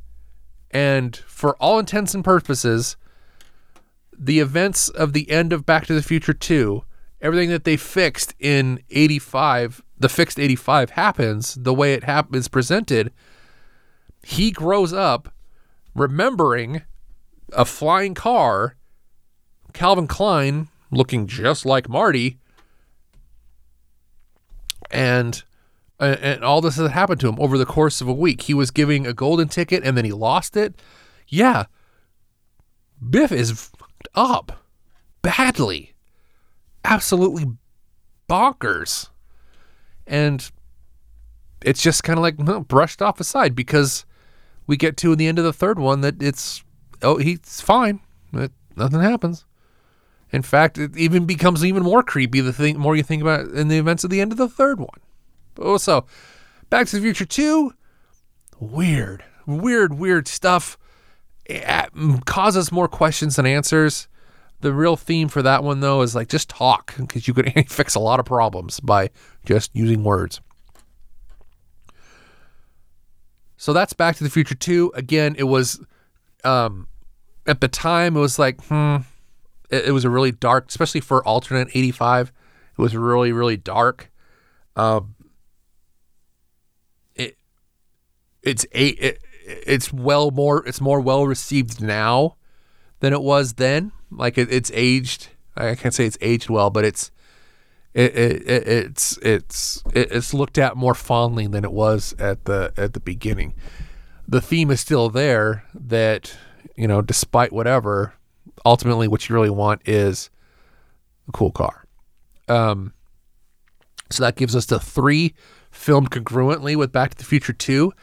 [0.71, 2.97] and for all intents and purposes,
[4.17, 6.83] the events of the end of Back to the Future 2,
[7.21, 12.03] everything that they fixed in 85, the fixed 85 happens the way it
[12.51, 13.11] presented.
[14.23, 15.33] He grows up
[15.95, 16.83] remembering
[17.53, 18.75] a flying car,
[19.73, 22.39] Calvin Klein looking just like Marty,
[24.91, 25.43] and
[25.99, 28.43] uh, and all this has happened to him over the course of a week.
[28.43, 30.79] He was giving a golden ticket and then he lost it.
[31.27, 31.65] Yeah,
[33.07, 33.71] Biff is
[34.15, 34.63] up
[35.21, 35.93] badly,
[36.83, 37.45] absolutely
[38.29, 39.09] bonkers,
[40.05, 40.49] and
[41.63, 44.05] it's just kind of like well, brushed off aside because
[44.67, 46.63] we get to the end of the third one that it's
[47.01, 47.99] oh he's fine,
[48.33, 49.45] it, nothing happens.
[50.31, 53.53] In fact, it even becomes even more creepy the thing more you think about it
[53.53, 54.99] in the events of the end of the third one.
[55.57, 56.05] Oh, so
[56.69, 57.73] Back to the Future 2,
[58.59, 60.77] weird, weird, weird stuff.
[61.45, 64.09] It causes more questions than answers.
[64.59, 67.95] The real theme for that one, though, is like just talk because you could fix
[67.95, 69.11] a lot of problems by
[69.45, 70.41] just using words.
[73.55, 74.91] So that's Back to the Future 2.
[74.93, 75.79] Again, it was,
[76.43, 76.87] um,
[77.45, 78.97] at the time, it was like, hmm,
[79.69, 82.31] it, it was a really dark, especially for alternate 85.
[82.77, 84.11] It was really, really dark.
[84.75, 85.15] Um,
[87.15, 87.37] it,
[88.43, 92.35] it's a, it, it's well more, it's more well received now
[92.99, 93.91] than it was then.
[94.11, 95.29] Like it, it's aged.
[95.55, 97.11] I can't say it's aged well, but it's,
[97.93, 102.71] it, it, it, it's it's it's looked at more fondly than it was at the
[102.77, 103.55] at the beginning.
[104.27, 106.37] The theme is still there that
[106.75, 108.13] you know, despite whatever,
[108.67, 110.29] ultimately what you really want is
[111.27, 111.85] a cool car.
[112.49, 112.93] Um,
[114.11, 115.33] so that gives us the three
[115.71, 117.93] filmed congruently with Back to the Future 2.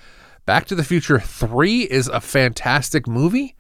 [0.47, 3.55] Back to the Future 3 is a fantastic movie.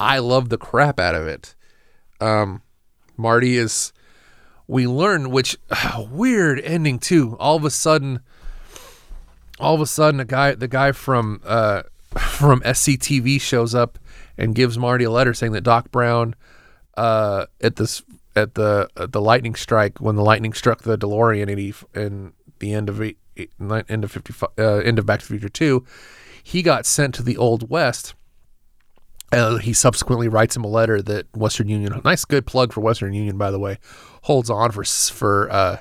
[0.00, 1.54] I love the crap out of it.
[2.20, 2.62] Um,
[3.18, 3.92] Marty is,
[4.66, 5.58] we learn, which
[6.10, 7.36] weird ending too.
[7.38, 8.20] All of a sudden,
[9.60, 11.82] all of a sudden, a guy, the guy from uh,
[12.18, 13.98] from SCTV shows up
[14.38, 16.34] and gives Marty a letter saying that Doc Brown
[16.96, 18.02] uh, at this
[18.34, 22.72] at the at the lightning strike when the lightning struck the DeLorean in, in the
[22.72, 23.18] end of eight,
[23.88, 25.84] end of 55 uh, end of Back to the Future 2
[26.42, 28.14] he got sent to the Old West
[29.32, 33.12] uh, he subsequently writes him a letter that Western Union nice good plug for Western
[33.12, 33.78] Union by the way
[34.22, 35.78] holds on for for uh,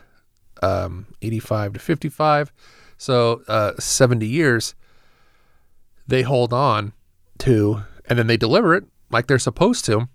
[0.64, 2.54] um, 85 to 55
[2.98, 4.76] so uh, 70 years
[6.08, 6.94] they hold on
[7.40, 10.08] to and then they deliver it like they're supposed to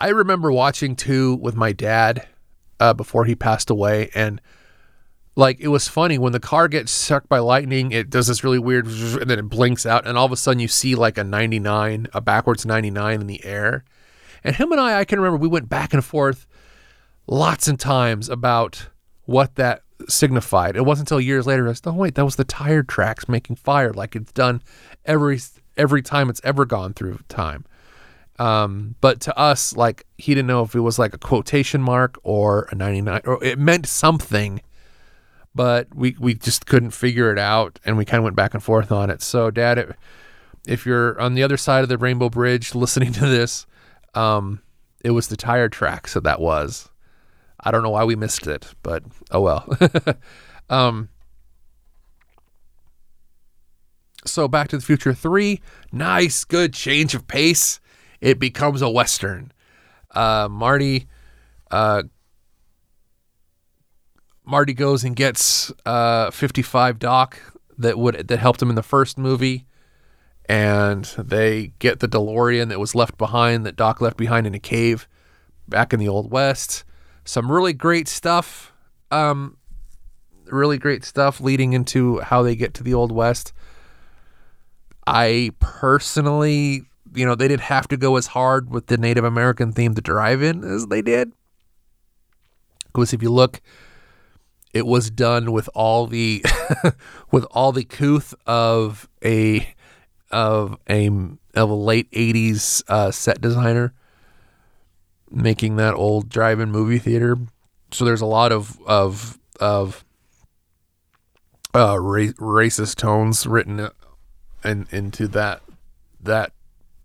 [0.00, 2.26] I remember watching two with my dad
[2.78, 4.40] uh, before he passed away, and
[5.34, 7.90] like it was funny when the car gets struck by lightning.
[7.90, 8.86] It does this really weird,
[9.20, 12.06] and then it blinks out, and all of a sudden you see like a 99,
[12.12, 13.84] a backwards 99 in the air.
[14.44, 16.46] And him and I, I can remember we went back and forth
[17.26, 18.88] lots of times about
[19.24, 20.76] what that signified.
[20.76, 23.56] It wasn't until years later I said, "Oh wait, that was the tire tracks making
[23.56, 24.62] fire, like it's done
[25.04, 25.40] every
[25.78, 27.64] every time it's ever gone through time."
[28.38, 32.18] Um, but to us, like he didn't know if it was like a quotation mark
[32.22, 34.60] or a 99 or it meant something,
[35.54, 37.80] but we, we just couldn't figure it out.
[37.84, 39.22] And we kind of went back and forth on it.
[39.22, 39.96] So dad, it,
[40.68, 43.66] if you're on the other side of the rainbow bridge listening to this,
[44.14, 44.62] um,
[45.04, 46.88] it was the tire tracks that that was.
[47.60, 49.02] I don't know why we missed it, but
[49.32, 49.78] oh well.
[50.70, 51.08] um,
[54.28, 55.60] so Back to the Future 3,
[55.92, 57.80] nice, good change of pace
[58.20, 59.52] it becomes a western.
[60.10, 61.06] Uh, Marty,
[61.70, 62.02] uh,
[64.44, 67.38] Marty goes and gets uh, 55 Doc
[67.76, 69.66] that would that helped him in the first movie,
[70.46, 74.58] and they get the DeLorean that was left behind, that Doc left behind in a
[74.58, 75.06] cave
[75.68, 76.84] back in the Old West.
[77.24, 78.72] Some really great stuff.
[79.10, 79.58] Um,
[80.46, 83.52] really great stuff leading into how they get to the Old West.
[85.08, 86.82] I personally,
[87.14, 90.00] you know, they didn't have to go as hard with the Native American theme to
[90.00, 91.32] drive in as they did.
[92.86, 93.60] Because if you look,
[94.72, 96.44] it was done with all the
[97.30, 99.74] with all the couth of a
[100.30, 101.08] of a
[101.54, 103.94] of a late 80s uh, set designer
[105.30, 107.36] making that old drive-in movie theater
[107.90, 110.04] so there's a lot of of of
[111.74, 113.90] uh, ra- racist tones written
[114.68, 115.62] in, into that
[116.20, 116.52] that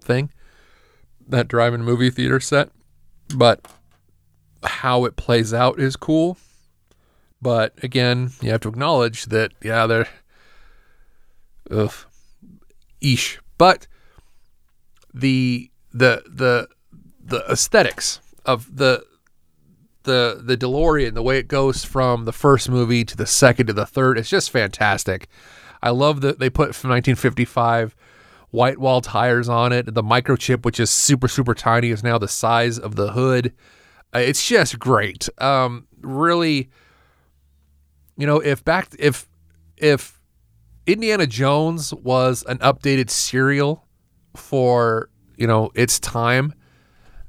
[0.02, 0.30] thing
[1.28, 2.70] that drive-in movie theater set
[3.36, 3.66] but
[4.64, 6.38] how it plays out is cool
[7.42, 10.08] but again you have to acknowledge that yeah they're
[11.72, 11.94] ugh,
[13.02, 13.40] ish.
[13.58, 13.88] But
[15.14, 16.68] the the the
[17.24, 19.06] the aesthetics of the
[20.04, 23.74] the the DeLorean, the way it goes from the first movie to the second to
[23.74, 25.28] the third, it's just fantastic.
[25.84, 27.96] I love that they put from 1955
[28.52, 29.94] white wall tires on it.
[29.94, 33.54] The microchip, which is super super tiny, is now the size of the hood.
[34.16, 35.28] Uh, it's just great.
[35.40, 36.70] Um, really,
[38.18, 39.28] you know, if back if
[39.78, 40.22] if
[40.88, 43.86] Indiana Jones was an updated serial
[44.36, 46.54] for, you know, its time.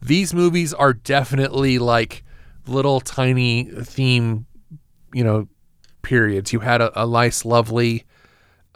[0.01, 2.25] These movies are definitely like
[2.67, 4.47] little tiny theme,
[5.13, 5.49] you know,
[6.03, 6.53] periods.
[6.53, 8.05] You had a, a nice, lovely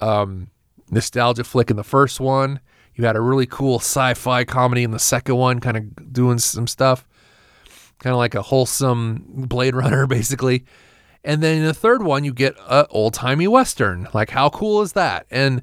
[0.00, 0.50] um,
[0.90, 2.60] nostalgia flick in the first one.
[2.94, 6.66] You had a really cool sci-fi comedy in the second one, kind of doing some
[6.66, 7.06] stuff,
[7.98, 10.64] kind of like a wholesome Blade Runner, basically.
[11.24, 14.08] And then in the third one, you get a old timey western.
[14.14, 15.26] Like, how cool is that?
[15.30, 15.62] And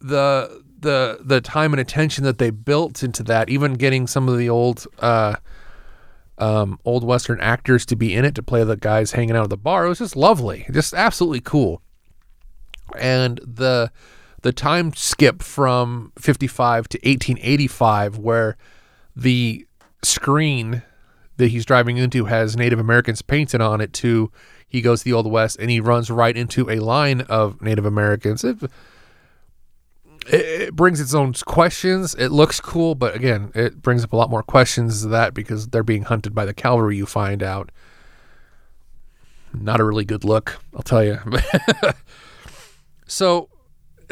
[0.00, 4.38] the the the time and attention that they built into that, even getting some of
[4.38, 5.36] the old uh,
[6.38, 9.50] um, old western actors to be in it to play the guys hanging out at
[9.50, 11.82] the bar, it was just lovely, just absolutely cool.
[12.98, 13.90] And the
[14.42, 18.58] the time skip from 55 to 1885 where
[19.16, 19.66] the
[20.02, 20.82] screen
[21.38, 24.30] that he's driving into has Native Americans painted on it to
[24.68, 27.86] he goes to the Old West and he runs right into a line of Native
[27.86, 28.44] Americans.
[28.44, 28.58] It,
[30.26, 32.14] it brings its own questions.
[32.14, 35.82] It looks cool, but again, it brings up a lot more questions that because they're
[35.82, 36.96] being hunted by the cavalry.
[36.96, 37.70] You find out.
[39.52, 41.18] Not a really good look, I'll tell you.
[43.06, 43.48] so,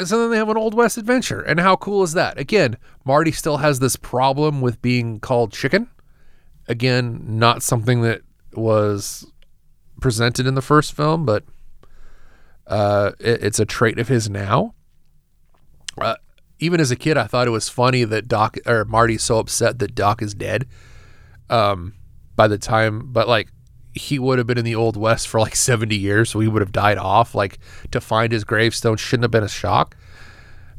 [0.05, 2.39] so then they have an Old West adventure, and how cool is that?
[2.39, 5.89] Again, Marty still has this problem with being called chicken
[6.69, 9.27] Again, not something that was
[10.01, 11.45] presented in the first film, but
[12.67, 14.75] uh, it, it's a trait of his now.
[15.99, 16.17] Uh,
[16.59, 19.79] even as a kid, I thought it was funny that Doc or Marty's so upset
[19.81, 20.67] that Doc is dead.
[21.51, 21.95] Um,
[22.37, 23.53] by the time, but like
[23.95, 26.63] he would have been in the old west for like 70 years, so he would
[26.63, 27.35] have died off.
[27.35, 27.59] Like
[27.91, 29.97] to find his gravestone shouldn't have been a shock.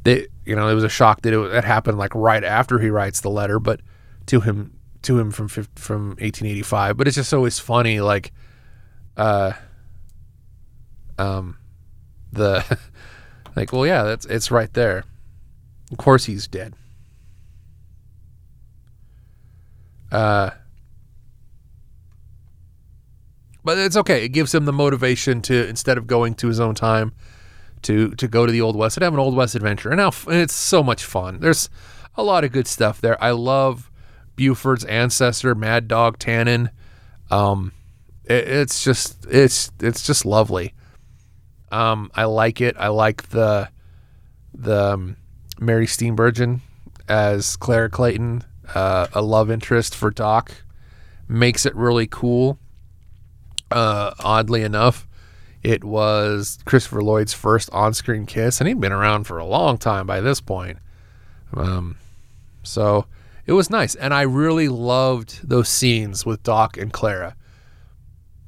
[0.03, 3.21] They, you know, it was a shock that it, happened like right after he writes
[3.21, 3.81] the letter, but
[4.27, 8.31] to him to him from from 1885, but it's just always funny, like,
[9.15, 9.53] uh,
[11.17, 11.57] um,
[12.31, 12.79] the
[13.55, 15.03] like, well, yeah, that's it's right there.
[15.91, 16.73] Of course, he's dead.
[20.11, 20.51] Uh,
[23.63, 24.25] but it's okay.
[24.25, 27.13] It gives him the motivation to instead of going to his own time,
[27.83, 29.89] to to go to the old west and have an old west adventure.
[29.89, 31.39] And now it's so much fun.
[31.39, 31.69] There's
[32.15, 33.21] a lot of good stuff there.
[33.23, 33.91] I love
[34.35, 36.69] Buford's ancestor, Mad Dog Tannen.
[37.31, 37.71] Um,
[38.25, 40.73] it, it's just it's it's just lovely.
[41.73, 42.75] Um, I like it.
[42.77, 43.67] I like the
[44.53, 45.17] the um,
[45.59, 46.59] Mary Steenburgen
[47.09, 48.43] as Clara Clayton,
[48.75, 50.51] uh, a love interest for Doc,
[51.27, 52.59] makes it really cool.
[53.71, 55.07] Uh, oddly enough,
[55.63, 60.05] it was Christopher Lloyd's first on-screen kiss, and he'd been around for a long time
[60.05, 60.77] by this point.
[61.55, 61.97] Um,
[62.61, 63.07] so
[63.47, 67.35] it was nice, and I really loved those scenes with Doc and Clara.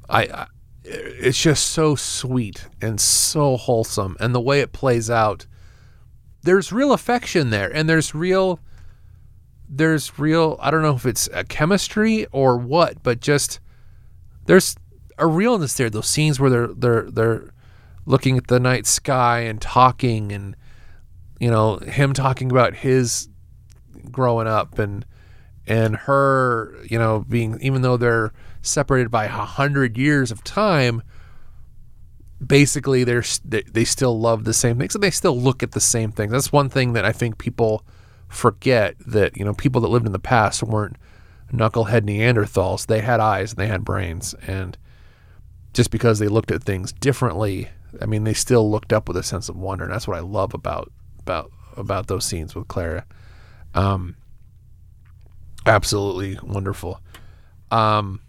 [0.08, 0.48] I, I
[0.86, 5.48] it's just so sweet and so wholesome, and the way it plays out.
[6.44, 8.60] There's real affection there, and there's real.
[9.68, 10.58] There's real.
[10.62, 13.60] I don't know if it's a chemistry or what, but just
[14.46, 14.76] there's
[15.18, 15.90] a realness there.
[15.90, 17.54] Those scenes where they're they're they're
[18.06, 20.56] looking at the night sky and talking, and
[21.40, 23.28] you know him talking about his
[24.12, 25.04] growing up and
[25.68, 28.32] and her, you know, being even though they're
[28.66, 31.02] separated by a hundred years of time,
[32.46, 36.12] basically they're they, still love the same things and they still look at the same
[36.12, 36.32] things.
[36.32, 37.86] That's one thing that I think people
[38.28, 40.98] forget that you know people that lived in the past weren't
[41.52, 42.88] knucklehead Neanderthals.
[42.88, 44.78] They had eyes and they had brains, and
[45.74, 47.70] just because they looked at things differently,
[48.02, 50.22] I mean, they still looked up with a sense of wonder, and that's what I
[50.22, 53.06] love about about about those scenes with Clara.
[53.74, 54.16] Um,
[55.66, 57.02] absolutely wonderful.
[57.72, 58.22] Um,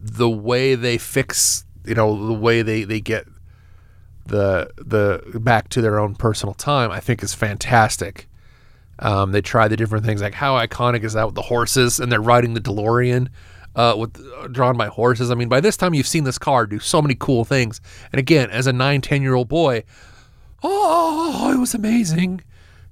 [0.00, 3.26] the way they fix, you know, the way they they get
[4.26, 8.28] the the back to their own personal time, I think is fantastic.
[8.98, 12.10] Um, they try the different things, like how iconic is that with the horses, and
[12.10, 13.28] they're riding the DeLorean
[13.74, 15.30] uh, with uh, drawn by horses.
[15.30, 17.80] I mean, by this time you've seen this car do so many cool things.
[18.10, 19.84] And again, as a nine, ten year old boy,
[20.62, 22.40] oh, it was amazing.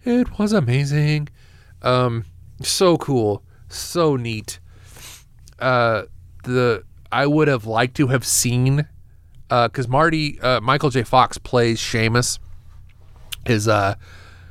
[0.04, 1.30] It was amazing.
[1.80, 2.26] Um,
[2.60, 4.60] so cool, so neat.
[5.58, 6.02] Uh,
[6.44, 8.88] the I would have liked to have seen
[9.48, 11.04] because uh, Marty uh, Michael J.
[11.04, 12.40] Fox plays Seamus,
[13.46, 13.94] his uh,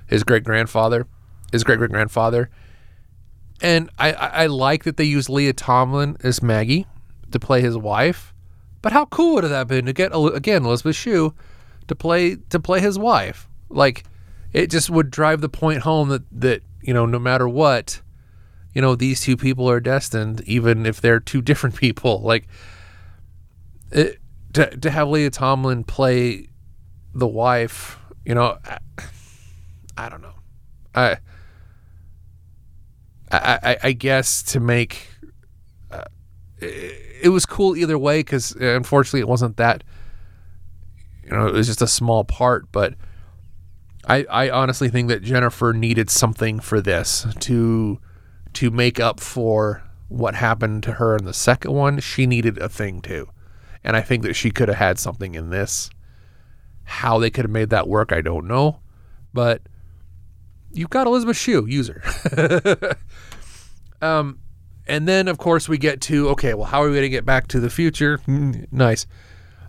[0.08, 1.06] his great grandfather,
[1.52, 2.50] his great great grandfather,
[3.62, 6.88] and I, I, I like that they use Leah Tomlin as Maggie
[7.32, 8.34] to play his wife.
[8.82, 11.34] But how cool would that been to get again Elizabeth Shue
[11.88, 13.50] to play to play his wife?
[13.68, 14.06] Like
[14.54, 18.02] it just would drive the point home that that you know no matter what
[18.74, 22.22] you know these two people are destined even if they're two different people.
[22.22, 22.48] Like
[23.92, 24.20] it,
[24.54, 26.50] to, to have Leah Tomlin play
[27.14, 28.78] the wife you know I,
[29.98, 30.34] I don't know.
[30.96, 31.18] I,
[33.32, 35.08] I I guess to make
[35.92, 36.06] uh,
[36.60, 39.84] it, it was cool either way because unfortunately it wasn't that
[41.24, 42.96] you know it was just a small part but
[44.06, 48.00] I, I honestly think that Jennifer needed something for this to
[48.56, 52.00] to make up for what happened to her in the second one.
[52.00, 53.30] She needed a thing too.
[53.84, 55.90] And I think that she could have had something in this.
[56.84, 58.80] How they could have made that work, I don't know.
[59.34, 59.62] But
[60.72, 62.04] you've got Elizabeth Shue, user.
[64.02, 64.40] um,
[64.86, 67.26] and then, of course, we get to okay, well, how are we going to get
[67.26, 68.20] back to the future?
[68.28, 69.06] nice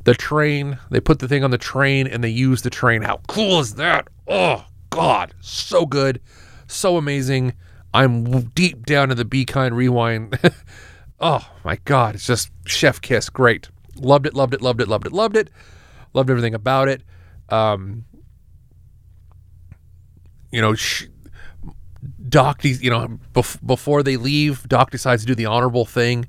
[0.04, 0.78] the train.
[0.90, 3.02] They put the thing on the train and they use the train.
[3.02, 4.08] How cool is that?
[4.28, 5.34] Oh, God.
[5.40, 6.20] So good.
[6.66, 7.54] So amazing.
[7.94, 10.36] I'm deep down in the Be Kind Rewind.
[11.20, 12.16] oh, my God.
[12.16, 13.30] It's just chef kiss.
[13.30, 13.68] Great.
[13.96, 15.48] Loved it, loved it, loved it, loved it, loved it.
[16.12, 17.02] Loved everything about it.
[17.50, 18.04] Um,
[20.50, 21.06] you know, sh-
[22.28, 26.28] Doc, you know, bef- before they leave, Doc decides to do the honorable thing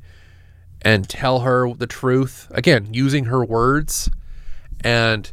[0.83, 2.47] and tell her the truth.
[2.51, 4.09] Again, using her words.
[4.81, 5.31] And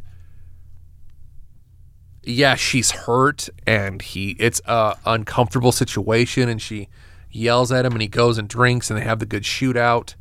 [2.23, 6.89] yeah, she's hurt and he it's a uncomfortable situation and she
[7.31, 10.15] yells at him and he goes and drinks and they have the good shootout.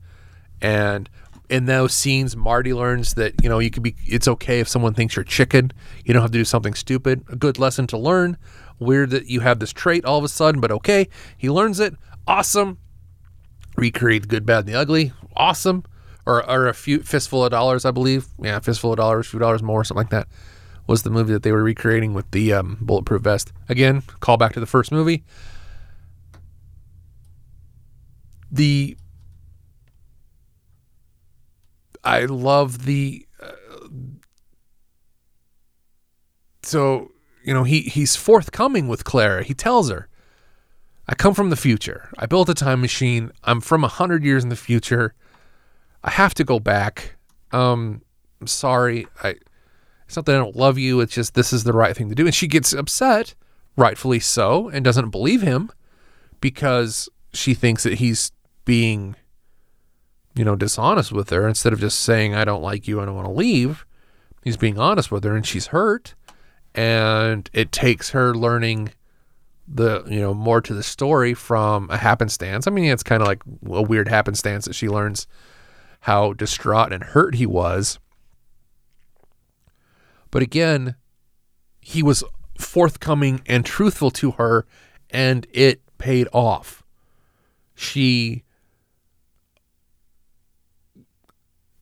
[0.61, 1.09] And
[1.49, 4.95] in those scenes, Marty learns that, you know, you could be it's okay if someone
[4.95, 5.73] thinks you're chicken.
[6.05, 7.24] You don't have to do something stupid.
[7.29, 8.37] A good lesson to learn.
[8.79, 11.09] Weird that you have this trait all of a sudden, but okay.
[11.37, 11.95] He learns it.
[12.27, 12.79] Awesome
[13.77, 15.12] recreate the good, bad, and the ugly.
[15.35, 15.85] Awesome.
[16.24, 18.27] Or, or a few fistful of dollars, I believe.
[18.41, 20.29] Yeah, fistful of dollars, few dollars more, something like that.
[20.86, 23.52] Was the movie that they were recreating with the um, bulletproof vest.
[23.68, 25.24] Again, call back to the first movie.
[28.50, 28.96] The
[32.04, 33.52] I love the uh,
[36.62, 37.12] so
[37.44, 39.42] you know he he's forthcoming with Clara.
[39.42, 40.09] He tells her,
[41.09, 42.10] I come from the future.
[42.18, 43.32] I built a time machine.
[43.44, 45.14] I'm from a hundred years in the future.
[46.04, 47.16] I have to go back.
[47.52, 48.02] Um,
[48.40, 49.06] I'm sorry.
[49.22, 49.36] I.
[50.12, 51.01] It's not that I don't love you.
[51.01, 52.26] It's just this is the right thing to do.
[52.26, 53.34] And she gets upset,
[53.78, 55.72] rightfully so, and doesn't believe him
[56.39, 58.30] because she thinks that he's
[58.66, 59.16] being,
[60.34, 63.01] you know, dishonest with her instead of just saying I don't like you.
[63.01, 63.86] I don't want to leave.
[64.44, 66.14] He's being honest with her, and she's hurt.
[66.74, 68.93] And it takes her learning
[69.66, 72.66] the you know more to the story from a happenstance.
[72.66, 75.26] I mean, it's kind of like a weird happenstance that she learns
[76.01, 77.98] how distraught and hurt he was.
[80.32, 80.96] But again,
[81.80, 82.24] he was
[82.59, 84.66] forthcoming and truthful to her,
[85.10, 86.82] and it paid off.
[87.76, 88.42] She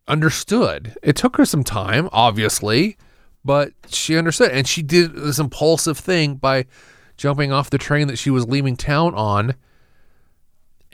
[0.07, 0.97] understood.
[1.03, 2.99] It took her some time, obviously,
[3.45, 4.51] but she understood.
[4.51, 6.67] And she did this impulsive thing by
[7.17, 9.55] jumping off the train that she was leaving town on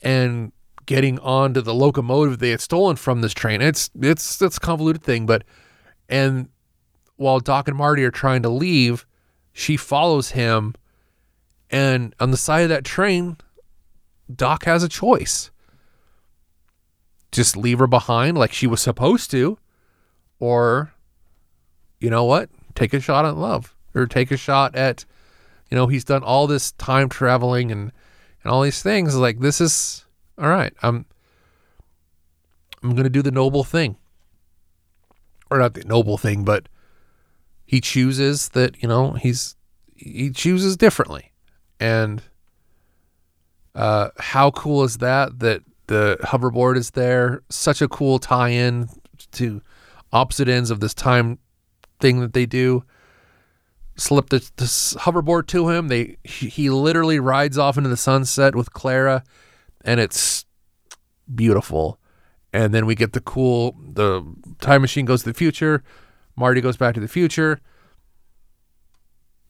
[0.03, 0.53] and
[0.85, 3.63] getting onto the locomotive they had stolen from this train.
[3.63, 5.43] It's it's it's a convoluted thing, but
[6.09, 6.49] and
[7.17, 9.07] while Doc and Marty are trying to leave,
[9.53, 10.75] she follows him
[11.71, 13.39] and on the side of that train,
[14.35, 15.51] Doc has a choice.
[17.33, 19.59] Just leave her behind like she was supposed to
[20.39, 20.93] or
[22.01, 22.51] you know what?
[22.75, 25.05] Take a shot at love or take a shot at
[25.71, 27.93] you know, he's done all this time traveling and
[28.43, 30.05] and all these things like this is
[30.39, 30.73] all right.
[30.83, 31.07] I'm
[32.83, 33.97] I'm going to do the noble thing.
[35.51, 36.69] Or not the noble thing, but
[37.67, 39.57] he chooses that, you know, he's
[39.95, 41.33] he chooses differently.
[41.81, 42.23] And
[43.75, 47.43] uh how cool is that that the hoverboard is there?
[47.51, 48.89] Such a cool tie-in
[49.33, 49.63] to
[50.13, 51.39] opposite ends of this time
[52.01, 52.85] thing that they do.
[53.97, 55.89] Slip the, the hoverboard to him.
[55.89, 59.25] They he, he literally rides off into the sunset with Clara,
[59.85, 60.45] and it's
[61.35, 61.99] beautiful.
[62.53, 64.23] And then we get the cool the
[64.61, 65.83] time machine goes to the future.
[66.37, 67.61] Marty goes back to the future.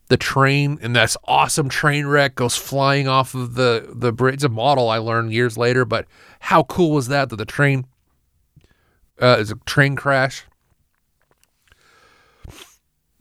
[0.08, 4.34] The train and that's awesome train wreck goes flying off of the the bridge.
[4.34, 6.06] It's a model I learned years later, but
[6.40, 7.86] how cool was that that the train
[9.20, 10.44] uh, is a train crash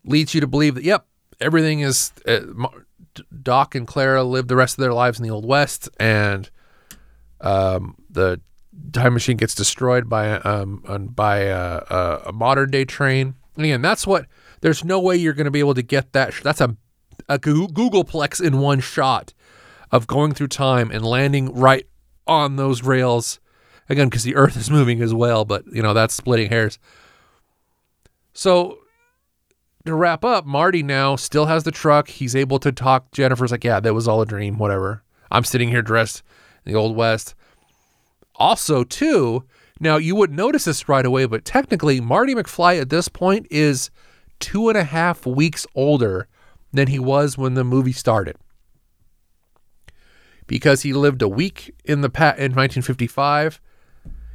[0.05, 1.07] leads you to believe that yep
[1.41, 2.39] everything is uh,
[3.41, 6.49] Doc and Clara live the rest of their lives in the Old West, and
[7.41, 8.41] um, the
[8.91, 13.35] time machine gets destroyed by um by a, a modern day train.
[13.55, 14.25] And again, that's what.
[14.61, 16.33] There's no way you're going to be able to get that.
[16.43, 16.75] That's a
[17.27, 19.33] a Googolplex in one shot
[19.91, 21.87] of going through time and landing right
[22.27, 23.39] on those rails.
[23.89, 26.79] Again, because the Earth is moving as well, but you know that's splitting hairs.
[28.33, 28.79] So
[29.85, 32.09] to wrap up, Marty now still has the truck.
[32.09, 33.11] He's able to talk.
[33.11, 35.03] Jennifer's like, yeah, that was all a dream, whatever.
[35.31, 36.23] I'm sitting here dressed
[36.65, 37.35] in the Old West.
[38.35, 39.45] Also, too,
[39.79, 43.89] now you wouldn't notice this right away, but technically, Marty McFly at this point is
[44.39, 46.27] two and a half weeks older
[46.71, 48.37] than he was when the movie started.
[50.47, 53.59] Because he lived a week in the pat in 1955.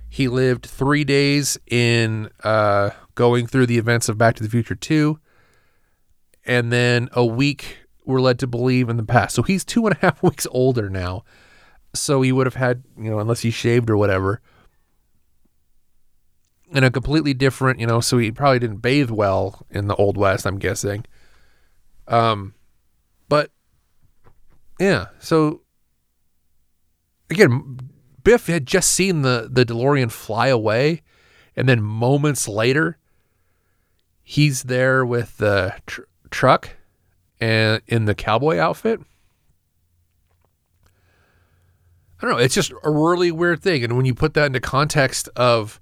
[0.09, 4.75] He lived three days in uh, going through the events of Back to the Future
[4.75, 5.21] 2
[6.45, 9.35] and then a week we're led to believe in the past.
[9.35, 11.25] So he's two and a half weeks older now.
[11.95, 14.41] So he would have had, you know, unless he shaved or whatever,
[16.73, 20.17] in a completely different, you know, so he probably didn't bathe well in the old
[20.17, 21.05] west, I'm guessing.
[22.07, 22.55] Um,
[23.29, 23.51] but
[24.79, 25.63] yeah, so
[27.29, 27.79] again,
[28.23, 31.03] Biff had just seen the the DeLorean fly away,
[31.57, 32.99] and then moments later,
[34.23, 36.77] he's there with the tr- truck
[37.41, 39.01] and in the cowboy outfit.
[42.21, 42.43] I don't know.
[42.43, 45.81] It's just a really weird thing, and when you put that into context of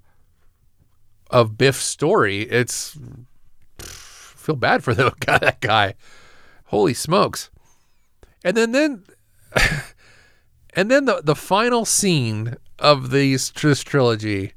[1.29, 2.97] of Biff's story, it's
[3.79, 5.37] feel bad for the guy.
[5.37, 5.95] That guy,
[6.65, 7.49] holy smokes!
[8.43, 9.03] And then then,
[10.73, 14.53] and then the the final scene of these this trilogy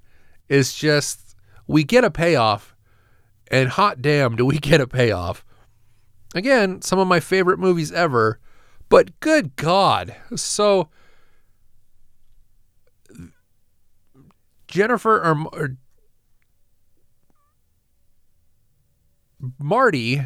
[0.49, 1.37] is just
[1.67, 2.75] we get a payoff,
[3.51, 5.45] and hot damn, do we get a payoff!
[6.35, 8.41] Again, some of my favorite movies ever,
[8.89, 10.17] but good God.
[10.35, 10.89] So,
[14.67, 15.77] Jennifer or, or
[19.59, 20.23] Marty,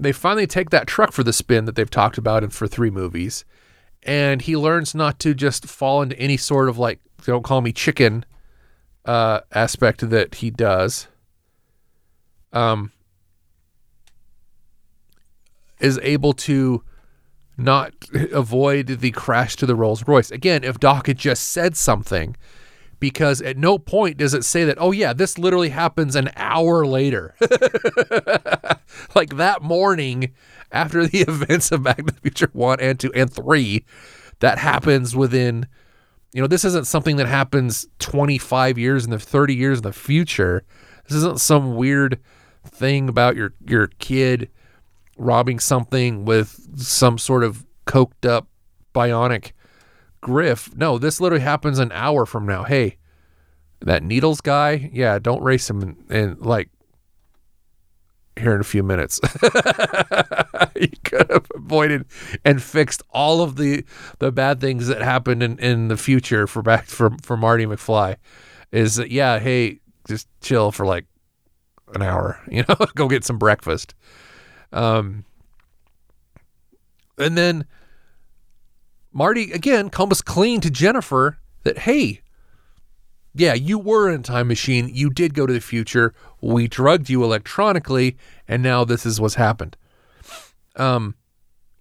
[0.00, 2.90] they finally take that truck for the spin that they've talked about in for three
[2.90, 3.44] movies.
[4.02, 7.72] And he learns not to just fall into any sort of like, don't call me
[7.72, 8.24] chicken
[9.04, 11.08] uh, aspect that he does.
[12.52, 12.92] Um,
[15.80, 16.82] is able to
[17.58, 17.92] not
[18.32, 20.30] avoid the crash to the Rolls Royce.
[20.30, 22.36] Again, if Doc had just said something,
[22.98, 26.86] because at no point does it say that, oh, yeah, this literally happens an hour
[26.86, 27.34] later.
[29.14, 30.32] like that morning
[30.72, 33.84] after the events of Back to the Future 1 and 2 and 3,
[34.40, 35.66] that happens within,
[36.32, 39.92] you know, this isn't something that happens 25 years in the 30 years in the
[39.92, 40.64] future.
[41.08, 42.20] This isn't some weird
[42.64, 44.50] thing about your, your kid
[45.16, 48.48] robbing something with some sort of coked up
[48.94, 49.52] bionic
[50.26, 50.74] griff.
[50.74, 52.64] No, this literally happens an hour from now.
[52.64, 52.96] Hey,
[53.80, 56.68] that Needles guy, yeah, don't race him and, like
[58.36, 59.20] here in a few minutes.
[60.74, 62.06] you could have avoided
[62.44, 63.84] and fixed all of the
[64.18, 68.16] the bad things that happened in, in the future for back for for Marty McFly.
[68.72, 69.78] Is that yeah, hey,
[70.08, 71.04] just chill for like
[71.94, 73.94] an hour, you know, go get some breakfast.
[74.72, 75.24] Um,
[77.16, 77.64] and then
[79.16, 82.20] Marty again comes clean to Jennifer that, hey,
[83.34, 84.90] yeah, you were in a time machine.
[84.92, 86.12] You did go to the future.
[86.42, 89.78] We drugged you electronically, and now this is what's happened.
[90.76, 91.14] Um,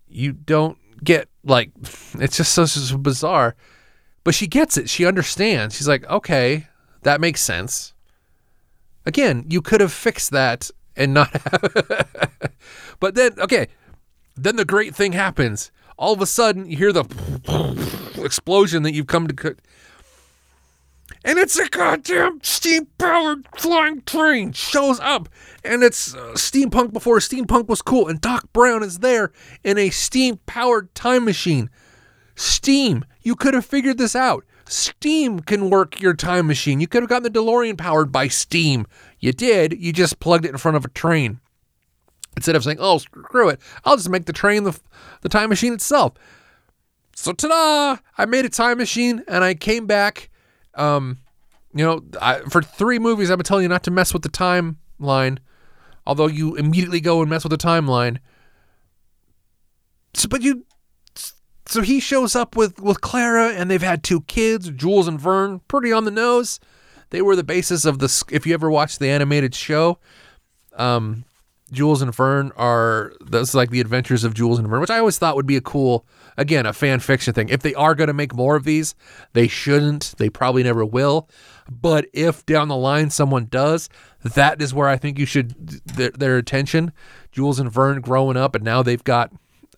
[0.07, 1.71] you don't get like
[2.13, 3.57] it's just so, so bizarre,
[4.23, 4.89] but she gets it.
[4.89, 5.75] She understands.
[5.75, 6.67] She's like, okay,
[7.01, 7.93] that makes sense.
[9.05, 12.53] Again, you could have fixed that and not have.
[13.01, 13.67] but then, okay,
[14.37, 15.69] then the great thing happens.
[15.97, 17.05] All of a sudden, you hear the
[18.23, 19.55] explosion that you've come to.
[21.23, 25.29] And it's a goddamn steam powered flying train shows up
[25.63, 29.31] and it's uh, steampunk before steampunk was cool and doc brown is there
[29.63, 31.69] in a steam powered time machine.
[32.35, 33.05] Steam.
[33.21, 34.45] You could have figured this out.
[34.67, 36.79] Steam can work your time machine.
[36.79, 38.85] You could have gotten the delorean powered by steam.
[39.19, 39.79] You did.
[39.79, 41.39] You just plugged it in front of a train
[42.35, 44.79] instead of saying oh screw it i'll just make the train the,
[45.21, 46.13] the time machine itself
[47.15, 50.29] so ta-da i made a time machine and i came back
[50.75, 51.19] um,
[51.75, 54.29] you know, I, for three movies, I've been telling you not to mess with the
[54.29, 55.39] timeline,
[56.07, 58.19] although you immediately go and mess with the timeline.
[60.13, 60.65] So, but you,
[61.65, 65.59] so he shows up with with Clara, and they've had two kids, Jules and Vern,
[65.67, 66.61] pretty on the nose.
[67.09, 68.23] They were the basis of the.
[68.31, 69.99] If you ever watched the animated show,
[70.77, 71.25] um,
[71.71, 75.17] Jules and Vern are that's like the adventures of Jules and Vern, which I always
[75.17, 76.05] thought would be a cool
[76.37, 77.49] again, a fan fiction thing.
[77.49, 78.93] If they are going to make more of these,
[79.33, 80.13] they shouldn't.
[80.17, 81.27] They probably never will.
[81.69, 83.89] But if down the line someone does,
[84.23, 86.91] that is where I think you should their, their attention.
[87.31, 89.31] Jules and Vern growing up, and now they've got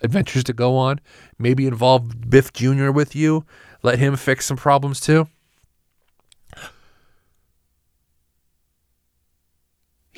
[0.04, 1.00] adventures to go on.
[1.40, 2.92] Maybe involve Biff Jr.
[2.92, 3.46] with you.
[3.82, 5.28] Let him fix some problems too.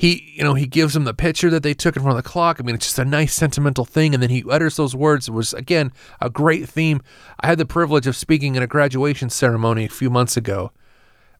[0.00, 2.26] He you know he gives him the picture that they took in front of the
[2.26, 2.56] clock.
[2.58, 4.14] I mean it's just a nice sentimental thing.
[4.14, 5.28] And then he utters those words.
[5.28, 7.02] It was again a great theme.
[7.38, 10.72] I had the privilege of speaking in a graduation ceremony a few months ago.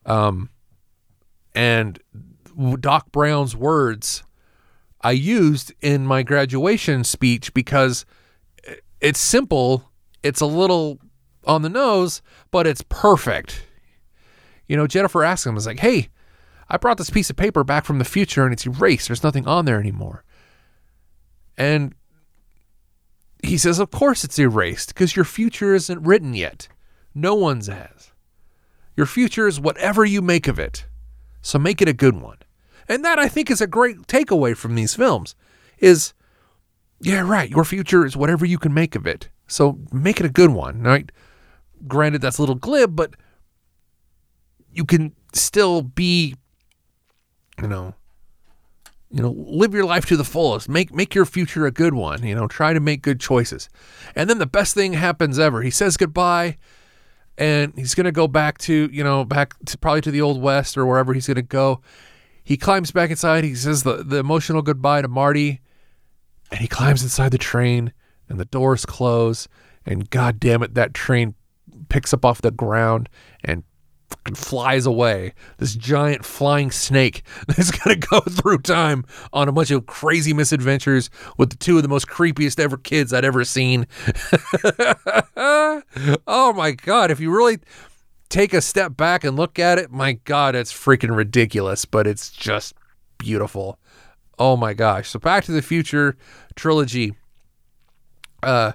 [0.05, 0.51] Um,
[1.55, 1.99] and
[2.79, 4.23] doc brown's words
[5.01, 8.05] i used in my graduation speech because
[8.99, 9.89] it's simple
[10.21, 10.99] it's a little
[11.45, 12.21] on the nose
[12.51, 13.65] but it's perfect.
[14.67, 16.09] You know jennifer asked him was like hey
[16.71, 19.09] I brought this piece of paper back from the future and it's erased.
[19.09, 20.23] There's nothing on there anymore.
[21.57, 21.93] And
[23.43, 26.69] he says, Of course it's erased because your future isn't written yet.
[27.13, 28.13] No one's has.
[28.95, 30.85] Your future is whatever you make of it.
[31.41, 32.37] So make it a good one.
[32.87, 35.35] And that I think is a great takeaway from these films
[35.77, 36.13] is
[37.01, 37.49] yeah, right.
[37.49, 39.27] Your future is whatever you can make of it.
[39.47, 41.11] So make it a good one, right?
[41.85, 43.15] Granted that's a little glib, but
[44.71, 46.35] you can still be
[47.61, 47.93] you know,
[49.09, 50.69] you know, live your life to the fullest.
[50.69, 52.23] Make make your future a good one.
[52.25, 53.69] You know, try to make good choices.
[54.15, 55.61] And then the best thing happens ever.
[55.61, 56.57] He says goodbye,
[57.37, 60.77] and he's gonna go back to you know back to probably to the old west
[60.77, 61.81] or wherever he's gonna go.
[62.43, 63.43] He climbs back inside.
[63.43, 65.59] He says the the emotional goodbye to Marty,
[66.49, 67.91] and he climbs inside the train,
[68.29, 69.47] and the doors close.
[69.85, 71.35] And god damn it, that train
[71.89, 73.09] picks up off the ground
[73.43, 73.63] and
[74.35, 75.33] flies away.
[75.57, 80.33] This giant flying snake that's going to go through time on a bunch of crazy
[80.33, 83.87] misadventures with the two of the most creepiest ever kids I'd ever seen.
[86.27, 87.11] oh my God.
[87.11, 87.59] If you really
[88.29, 92.29] take a step back and look at it, my God, it's freaking ridiculous, but it's
[92.29, 92.73] just
[93.17, 93.77] beautiful.
[94.39, 95.09] Oh my gosh.
[95.09, 96.17] So Back to the Future
[96.55, 97.13] trilogy.
[98.41, 98.71] Uh,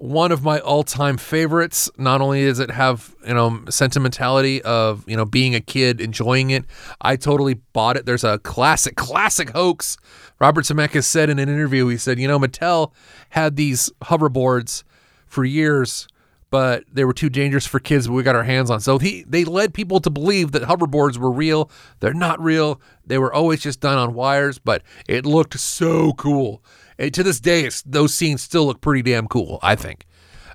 [0.00, 1.90] one of my all-time favorites.
[1.98, 6.50] Not only does it have you know sentimentality of you know being a kid enjoying
[6.50, 6.64] it,
[7.02, 8.06] I totally bought it.
[8.06, 9.98] There's a classic, classic hoax.
[10.40, 12.92] Robert Zemeckis said in an interview, he said, you know, Mattel
[13.30, 14.84] had these hoverboards
[15.26, 16.08] for years,
[16.48, 18.06] but they were too dangerous for kids.
[18.08, 21.18] But we got our hands on, so he they led people to believe that hoverboards
[21.18, 21.70] were real.
[22.00, 22.80] They're not real.
[23.04, 26.64] They were always just done on wires, but it looked so cool
[27.08, 29.58] to this day, those scenes still look pretty damn cool.
[29.62, 30.06] I think.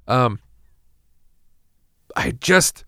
[0.08, 0.40] Um,
[2.16, 2.86] I just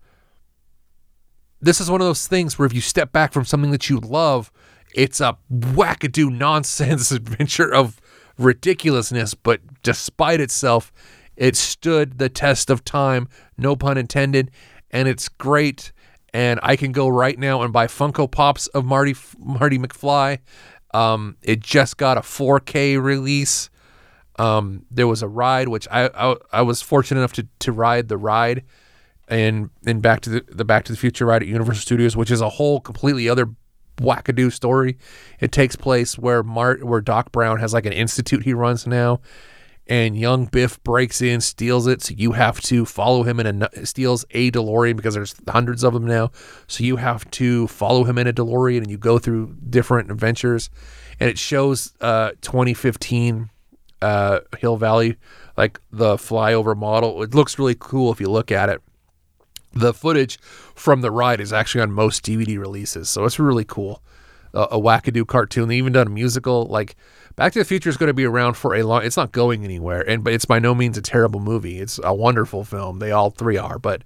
[1.60, 3.98] this is one of those things where if you step back from something that you
[3.98, 4.52] love,
[4.94, 8.00] it's a wackadoo nonsense adventure of
[8.38, 10.92] ridiculousness, but despite itself,
[11.36, 14.50] it stood the test of time, no pun intended,
[14.90, 15.92] and it's great.
[16.34, 20.38] And I can go right now and buy Funko Pops of Marty Marty McFly
[20.94, 23.70] um, it just got a 4K release.
[24.38, 28.08] Um, there was a ride which I, I, I was fortunate enough to to ride
[28.08, 28.64] the ride,
[29.26, 32.30] and in Back to the, the Back to the Future ride at Universal Studios, which
[32.30, 33.50] is a whole completely other
[33.96, 34.96] wackadoo story.
[35.40, 39.20] It takes place where Mart where Doc Brown has like an institute he runs now,
[39.88, 42.02] and young Biff breaks in, steals it.
[42.02, 45.94] So you have to follow him in a steals a DeLorean because there's hundreds of
[45.94, 46.30] them now.
[46.66, 50.68] So you have to follow him in a DeLorean, and you go through different adventures.
[51.18, 53.50] And it shows uh, 2015
[54.02, 55.16] uh, Hill Valley,
[55.56, 57.22] like the flyover model.
[57.22, 58.82] It looks really cool if you look at it.
[59.72, 60.38] The footage
[60.74, 64.02] from the ride is actually on most DVD releases, so it's really cool.
[64.54, 65.68] a, a wackadoo cartoon.
[65.68, 66.66] They even done a musical.
[66.66, 66.96] Like
[67.38, 69.04] Back to the Future is going to be around for a long.
[69.04, 71.78] It's not going anywhere, and but it's by no means a terrible movie.
[71.78, 72.98] It's a wonderful film.
[72.98, 74.02] They all three are, but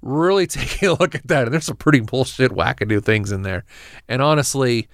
[0.00, 3.66] really taking a look at that, and there's some pretty bullshit wackadoo things in there.
[4.08, 4.88] And honestly,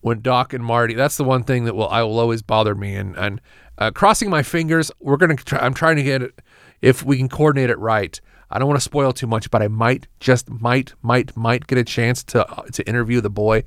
[0.00, 2.96] when Doc and Marty, that's the one thing that will I will always bother me.
[2.96, 3.42] And and
[3.76, 5.36] uh, crossing my fingers, we're gonna.
[5.36, 6.40] Try, I'm trying to get it
[6.80, 8.18] if we can coordinate it right.
[8.50, 11.76] I don't want to spoil too much, but I might just might might might get
[11.76, 13.64] a chance to to interview the boy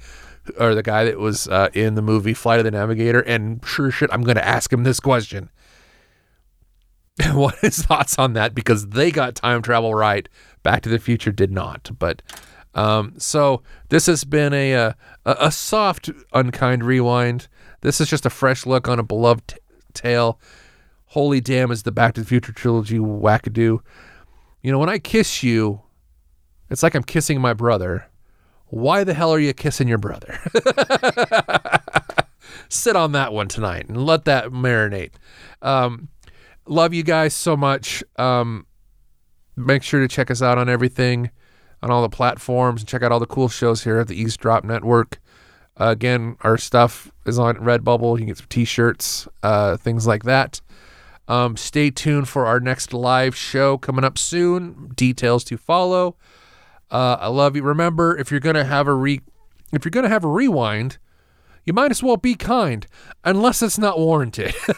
[0.57, 3.91] or the guy that was uh, in the movie Flight of the Navigator, and sure
[3.91, 5.49] shit, I'm going to ask him this question.
[7.33, 10.27] what his thoughts on that because they got time travel right.
[10.63, 11.91] Back to the Future did not.
[11.97, 12.21] But
[12.73, 14.95] um, so this has been a, a
[15.25, 17.47] a soft, unkind rewind.
[17.81, 19.57] This is just a fresh look on a beloved t-
[19.93, 20.39] tale.
[21.07, 23.79] Holy damn, is the Back to the Future trilogy wackadoo.
[24.61, 25.81] You know, when I kiss you,
[26.69, 28.05] it's like I'm kissing my brother.
[28.71, 30.39] Why the hell are you kissing your brother?
[32.69, 35.11] Sit on that one tonight and let that marinate.
[35.61, 36.07] Um,
[36.65, 38.01] love you guys so much.
[38.15, 38.65] Um,
[39.57, 41.31] make sure to check us out on everything,
[41.83, 44.63] on all the platforms, and check out all the cool shows here at the EaseDrop
[44.63, 45.19] Network.
[45.77, 48.13] Uh, again, our stuff is on Redbubble.
[48.13, 50.61] You can get some T-shirts, uh, things like that.
[51.27, 54.93] Um, stay tuned for our next live show coming up soon.
[54.95, 56.15] Details to follow.
[56.91, 57.63] Uh, I love you.
[57.63, 59.21] Remember, if you're gonna have a re,
[59.71, 60.97] if you're gonna have a rewind,
[61.65, 62.85] you might as well be kind,
[63.23, 64.53] unless it's not warranted.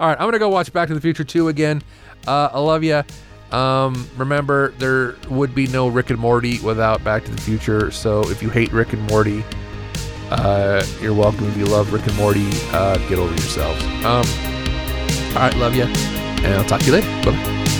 [0.00, 1.82] All right, I'm gonna go watch Back to the Future 2 again.
[2.26, 3.02] Uh, I love you.
[3.52, 7.90] Um, remember, there would be no Rick and Morty without Back to the Future.
[7.90, 9.44] So if you hate Rick and Morty,
[10.30, 11.46] uh, you're welcome.
[11.48, 13.82] If you love Rick and Morty, uh, get over yourselves.
[14.04, 14.24] Um,
[15.36, 17.30] all right, love you, and I'll talk to you later.
[17.30, 17.76] Bye.